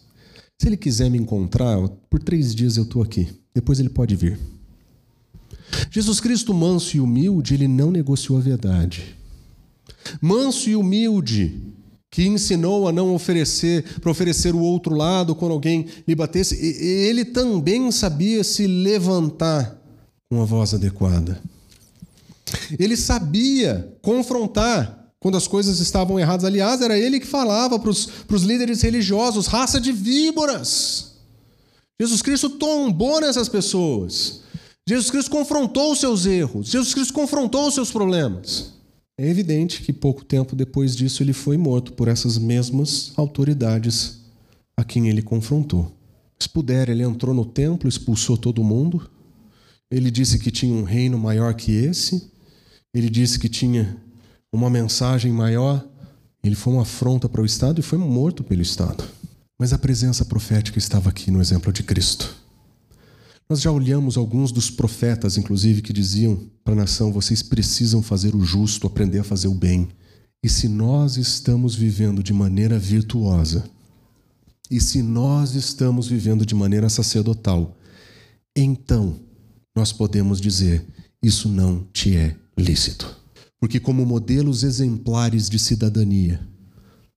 [0.61, 1.79] se ele quiser me encontrar,
[2.11, 4.39] por três dias eu estou aqui, depois ele pode vir.
[5.91, 9.20] Jesus Cristo, manso e humilde, ele não negociou a verdade
[10.21, 11.61] manso e humilde,
[12.11, 17.25] que ensinou a não oferecer, para oferecer o outro lado quando alguém lhe batesse, ele
[17.25, 19.79] também sabia se levantar
[20.29, 21.41] com a voz adequada.
[22.79, 26.45] Ele sabia confrontar quando as coisas estavam erradas.
[26.45, 31.13] Aliás, era ele que falava para os líderes religiosos: raça de víboras.
[32.01, 34.41] Jesus Cristo tombou nessas pessoas.
[34.89, 36.69] Jesus Cristo confrontou os seus erros.
[36.69, 38.73] Jesus Cristo confrontou os seus problemas.
[39.23, 44.19] É evidente que pouco tempo depois disso ele foi morto por essas mesmas autoridades
[44.75, 45.95] a quem ele confrontou.
[46.39, 49.11] Se puder, ele entrou no templo, expulsou todo mundo.
[49.91, 52.31] Ele disse que tinha um reino maior que esse.
[52.95, 53.95] Ele disse que tinha
[54.51, 55.87] uma mensagem maior.
[56.43, 59.05] Ele foi uma afronta para o Estado e foi morto pelo Estado.
[59.59, 62.35] Mas a presença profética estava aqui no exemplo de Cristo.
[63.51, 68.37] Nós já olhamos alguns dos profetas, inclusive, que diziam para a nação: vocês precisam fazer
[68.37, 69.89] o justo, aprender a fazer o bem.
[70.41, 73.69] E se nós estamos vivendo de maneira virtuosa,
[74.71, 77.77] e se nós estamos vivendo de maneira sacerdotal,
[78.55, 79.19] então
[79.75, 80.87] nós podemos dizer:
[81.21, 83.19] isso não te é lícito.
[83.59, 86.41] Porque, como modelos exemplares de cidadania,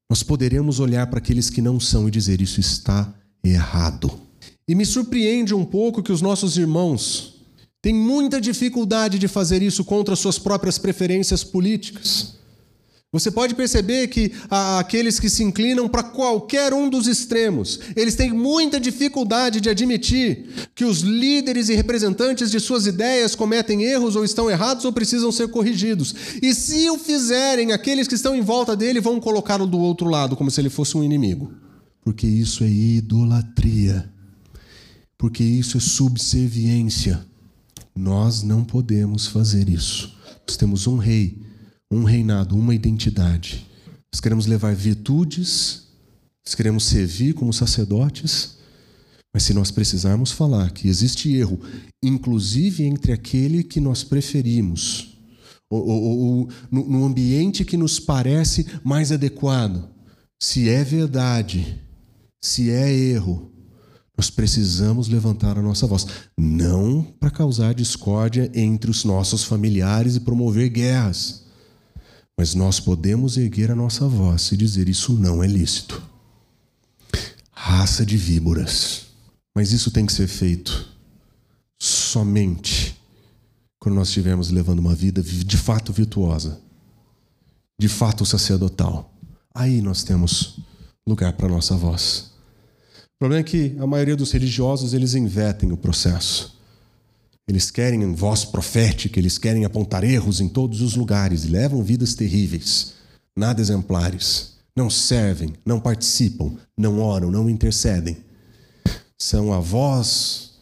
[0.10, 3.14] nós poderemos olhar para aqueles que não são e dizer: Isso está
[3.44, 4.23] errado.
[4.68, 7.34] E me surpreende um pouco que os nossos irmãos
[7.82, 12.34] têm muita dificuldade de fazer isso contra suas próprias preferências políticas.
[13.14, 18.32] Você pode perceber que aqueles que se inclinam para qualquer um dos extremos, eles têm
[18.32, 24.26] muita dificuldade de admitir que os líderes e representantes de suas ideias cometem erros ou
[24.26, 26.16] estão errados ou precisam ser corrigidos.
[26.42, 30.36] E se o fizerem, aqueles que estão em volta dele vão colocá-lo do outro lado,
[30.36, 31.54] como se ele fosse um inimigo.
[32.02, 34.12] Porque isso é idolatria.
[35.24, 37.26] Porque isso é subserviência.
[37.96, 40.14] Nós não podemos fazer isso.
[40.46, 41.42] Nós temos um rei
[41.90, 43.66] um reinado, uma identidade.
[44.14, 45.84] Nós queremos levar virtudes,
[46.46, 48.58] nós queremos servir como sacerdotes,
[49.34, 51.58] mas se nós precisarmos falar que existe erro,
[52.04, 55.18] inclusive entre aquele que nós preferimos,
[55.70, 59.90] ou, ou, ou no, no ambiente que nos parece mais adequado,
[60.38, 61.80] se é verdade,
[62.44, 63.53] se é erro,
[64.18, 66.06] nós precisamos levantar a nossa voz,
[66.38, 71.44] não para causar discórdia entre os nossos familiares e promover guerras
[72.38, 76.02] mas nós podemos erguer a nossa voz e dizer: Isso não é lícito.
[77.52, 79.08] Raça de víboras.
[79.56, 80.92] Mas isso tem que ser feito
[81.80, 83.00] somente
[83.80, 86.60] quando nós estivermos levando uma vida de fato virtuosa,
[87.78, 89.14] de fato sacerdotal.
[89.54, 90.60] Aí nós temos
[91.06, 92.33] lugar para a nossa voz.
[93.16, 96.60] O problema é que a maioria dos religiosos eles invertem o processo.
[97.48, 102.94] Eles querem voz profética, eles querem apontar erros em todos os lugares levam vidas terríveis,
[103.36, 104.54] nada exemplares.
[104.76, 108.18] Não servem, não participam, não oram, não intercedem.
[109.20, 110.54] São a voz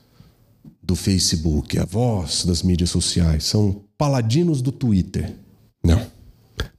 [0.83, 5.33] do Facebook, a voz das mídias sociais, são paladinos do Twitter.
[5.83, 6.05] Não.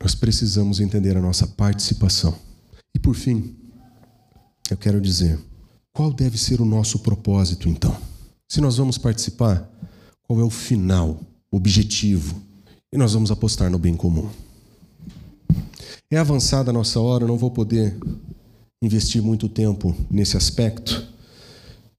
[0.01, 2.37] Nós precisamos entender a nossa participação.
[2.95, 3.57] E por fim,
[4.71, 5.39] eu quero dizer,
[5.93, 7.97] qual deve ser o nosso propósito então?
[8.49, 9.69] Se nós vamos participar,
[10.23, 11.21] qual é o final,
[11.51, 12.41] objetivo.
[12.93, 14.29] E nós vamos apostar no bem comum.
[16.11, 17.97] É avançada a nossa hora, não vou poder
[18.83, 21.07] investir muito tempo nesse aspecto,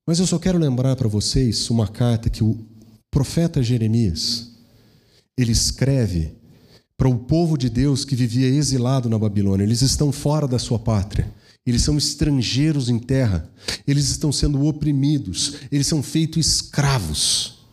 [0.06, 2.58] mas eu só quero lembrar para vocês uma carta que o
[3.10, 4.52] profeta Jeremias
[5.38, 6.36] ele escreve
[6.98, 9.64] para o povo de Deus que vivia exilado na Babilônia.
[9.64, 11.32] Eles estão fora da sua pátria.
[11.66, 13.50] Eles são estrangeiros em terra.
[13.88, 15.56] Eles estão sendo oprimidos.
[15.72, 17.64] Eles são feitos escravos.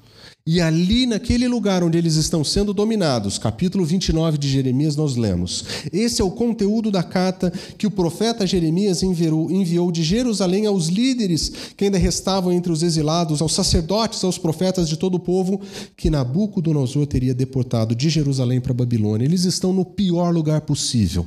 [0.47, 5.65] E ali, naquele lugar onde eles estão sendo dominados, capítulo 29 de Jeremias, nós lemos.
[5.93, 11.53] Esse é o conteúdo da carta que o profeta Jeremias enviou, de Jerusalém aos líderes
[11.77, 15.61] que ainda restavam entre os exilados, aos sacerdotes, aos profetas de todo o povo
[15.97, 19.27] que Nabucodonosor teria deportado de Jerusalém para Babilônia.
[19.27, 21.27] Eles estão no pior lugar possível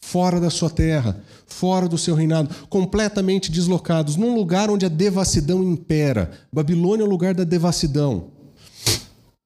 [0.00, 5.62] fora da sua terra, fora do seu reinado, completamente deslocados, num lugar onde a devassidão
[5.62, 6.30] impera.
[6.52, 8.30] Babilônia é o lugar da devassidão.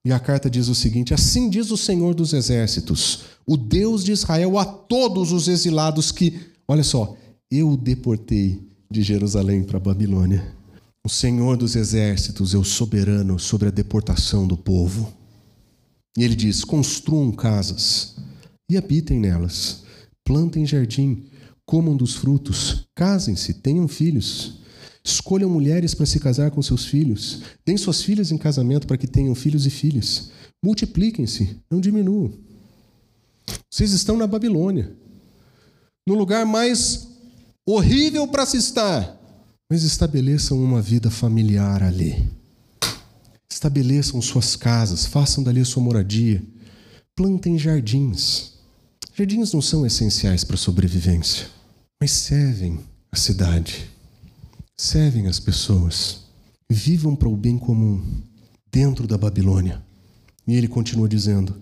[0.05, 4.11] E a carta diz o seguinte: Assim diz o Senhor dos Exércitos, o Deus de
[4.11, 7.15] Israel, a todos os exilados que, olha só,
[7.49, 10.53] eu deportei de Jerusalém para Babilônia.
[11.05, 15.13] O Senhor dos Exércitos é o soberano sobre a deportação do povo.
[16.17, 18.15] E ele diz: construam casas
[18.69, 19.82] e habitem nelas,
[20.23, 21.25] plantem jardim,
[21.65, 24.61] comam dos frutos, casem-se, tenham filhos.
[25.03, 27.41] Escolham mulheres para se casar com seus filhos.
[27.65, 30.31] Deem suas filhas em casamento para que tenham filhos e filhas.
[30.63, 32.31] Multipliquem-se, não diminuam.
[33.69, 34.95] Vocês estão na Babilônia,
[36.07, 37.07] no lugar mais
[37.65, 39.19] horrível para se estar,
[39.69, 42.31] mas estabeleçam uma vida familiar ali.
[43.51, 46.41] Estabeleçam suas casas, façam dali a sua moradia.
[47.15, 48.52] Plantem jardins.
[49.15, 51.47] Jardins não são essenciais para a sobrevivência,
[52.01, 52.79] mas servem
[53.11, 53.93] a cidade
[54.75, 56.21] servem as pessoas,
[56.69, 58.01] vivam para o bem comum
[58.71, 59.81] dentro da Babilônia.
[60.47, 61.55] E ele continua dizendo: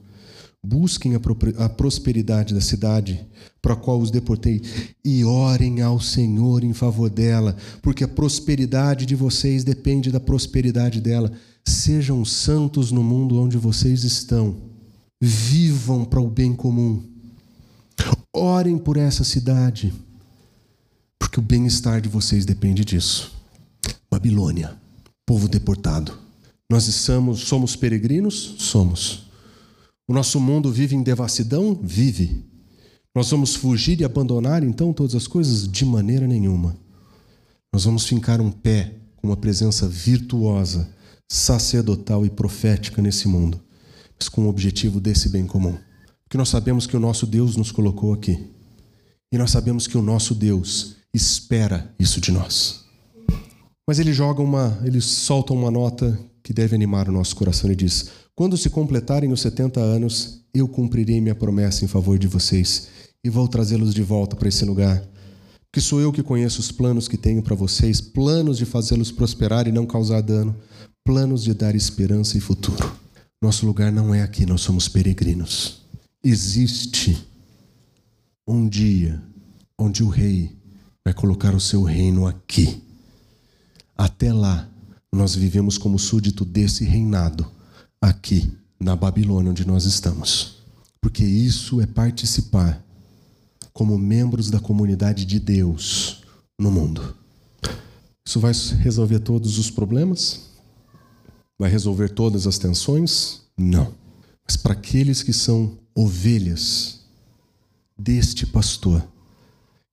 [0.63, 3.23] busquem a, prosperidade da cidade
[3.61, 4.61] para a qual os deportei
[5.03, 10.99] e orem ao Senhor em favor dela, porque a prosperidade de vocês depende da prosperidade
[10.99, 11.31] dela.
[11.63, 14.55] Sejam santos no mundo onde vocês estão.
[15.21, 17.03] Vivam para o bem comum.
[18.33, 19.93] Orem por essa cidade
[21.31, 23.31] porque o bem-estar de vocês depende disso.
[24.11, 24.75] Babilônia,
[25.25, 26.11] povo deportado.
[26.69, 28.55] Nós somos, somos peregrinos?
[28.57, 29.31] Somos.
[30.09, 31.79] O nosso mundo vive em devassidão?
[31.81, 32.43] Vive.
[33.15, 35.65] Nós vamos fugir e abandonar então todas as coisas?
[35.65, 36.75] De maneira nenhuma.
[37.71, 40.93] Nós vamos fincar um pé com uma presença virtuosa,
[41.31, 43.57] sacerdotal e profética nesse mundo,
[44.19, 45.77] mas com o objetivo desse bem comum.
[46.31, 48.39] Porque nós sabemos que o nosso Deus nos colocou aqui.
[49.33, 52.85] E nós sabemos que o nosso Deus espera isso de nós.
[53.85, 57.75] Mas ele joga uma, ele solta uma nota que deve animar o nosso coração e
[57.75, 62.87] diz: Quando se completarem os 70 anos, eu cumprirei minha promessa em favor de vocês
[63.21, 65.03] e vou trazê-los de volta para esse lugar.
[65.69, 69.67] Que sou eu que conheço os planos que tenho para vocês, planos de fazê-los prosperar
[69.67, 70.55] e não causar dano,
[71.03, 72.89] planos de dar esperança e futuro.
[73.43, 75.80] Nosso lugar não é aqui, nós somos peregrinos.
[76.23, 77.27] Existe
[78.47, 79.21] um dia
[79.77, 80.55] onde o rei
[81.03, 82.83] vai colocar o seu reino aqui.
[83.97, 84.69] Até lá,
[85.11, 87.49] nós vivemos como súdito desse reinado,
[87.99, 90.57] aqui, na Babilônia, onde nós estamos.
[91.01, 92.83] Porque isso é participar
[93.73, 96.21] como membros da comunidade de Deus
[96.59, 97.15] no mundo.
[98.25, 100.51] Isso vai resolver todos os problemas?
[101.57, 103.41] Vai resolver todas as tensões?
[103.57, 103.93] Não.
[104.45, 107.01] Mas para aqueles que são ovelhas
[107.97, 109.01] deste pastor,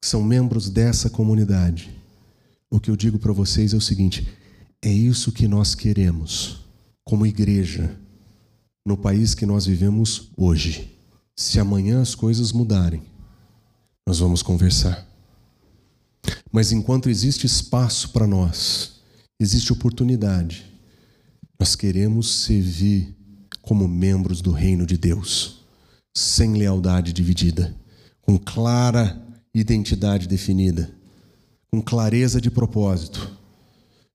[0.00, 1.90] que são membros dessa comunidade,
[2.70, 4.28] o que eu digo para vocês é o seguinte:
[4.82, 6.60] é isso que nós queremos
[7.04, 7.96] como igreja
[8.84, 10.94] no país que nós vivemos hoje.
[11.34, 13.02] Se amanhã as coisas mudarem,
[14.06, 15.06] nós vamos conversar.
[16.50, 19.00] Mas enquanto existe espaço para nós,
[19.40, 20.66] existe oportunidade,
[21.58, 23.14] nós queremos servir
[23.62, 25.57] como membros do reino de Deus,
[26.16, 27.74] sem lealdade dividida
[28.28, 29.18] com clara
[29.54, 30.94] identidade definida,
[31.70, 33.34] com clareza de propósito,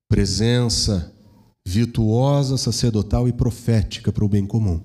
[0.07, 1.11] presença
[1.67, 4.79] virtuosa, sacerdotal e profética para o bem comum.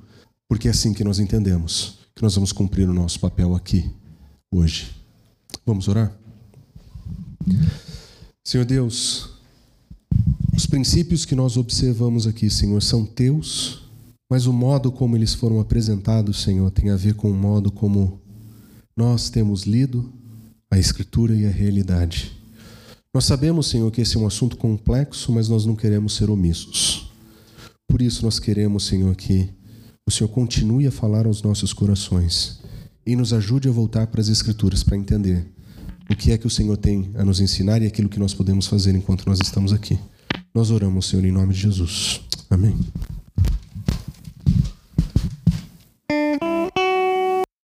[0.48, 3.92] Porque é assim que nós entendemos que nós vamos cumprir o nosso papel aqui,
[4.50, 4.90] hoje.
[5.66, 6.16] Vamos orar?
[8.42, 9.28] Senhor Deus,
[10.56, 13.87] os princípios que nós observamos aqui, Senhor, são teus,
[14.30, 18.20] mas o modo como eles foram apresentados, Senhor, tem a ver com o modo como
[18.96, 20.12] nós temos lido
[20.70, 22.32] a Escritura e a realidade.
[23.14, 27.10] Nós sabemos, Senhor, que esse é um assunto complexo, mas nós não queremos ser omissos.
[27.88, 29.48] Por isso, nós queremos, Senhor, que
[30.06, 32.60] o Senhor continue a falar aos nossos corações
[33.06, 35.46] e nos ajude a voltar para as Escrituras para entender
[36.10, 38.66] o que é que o Senhor tem a nos ensinar e aquilo que nós podemos
[38.66, 39.98] fazer enquanto nós estamos aqui.
[40.54, 42.20] Nós oramos, Senhor, em nome de Jesus.
[42.50, 42.76] Amém.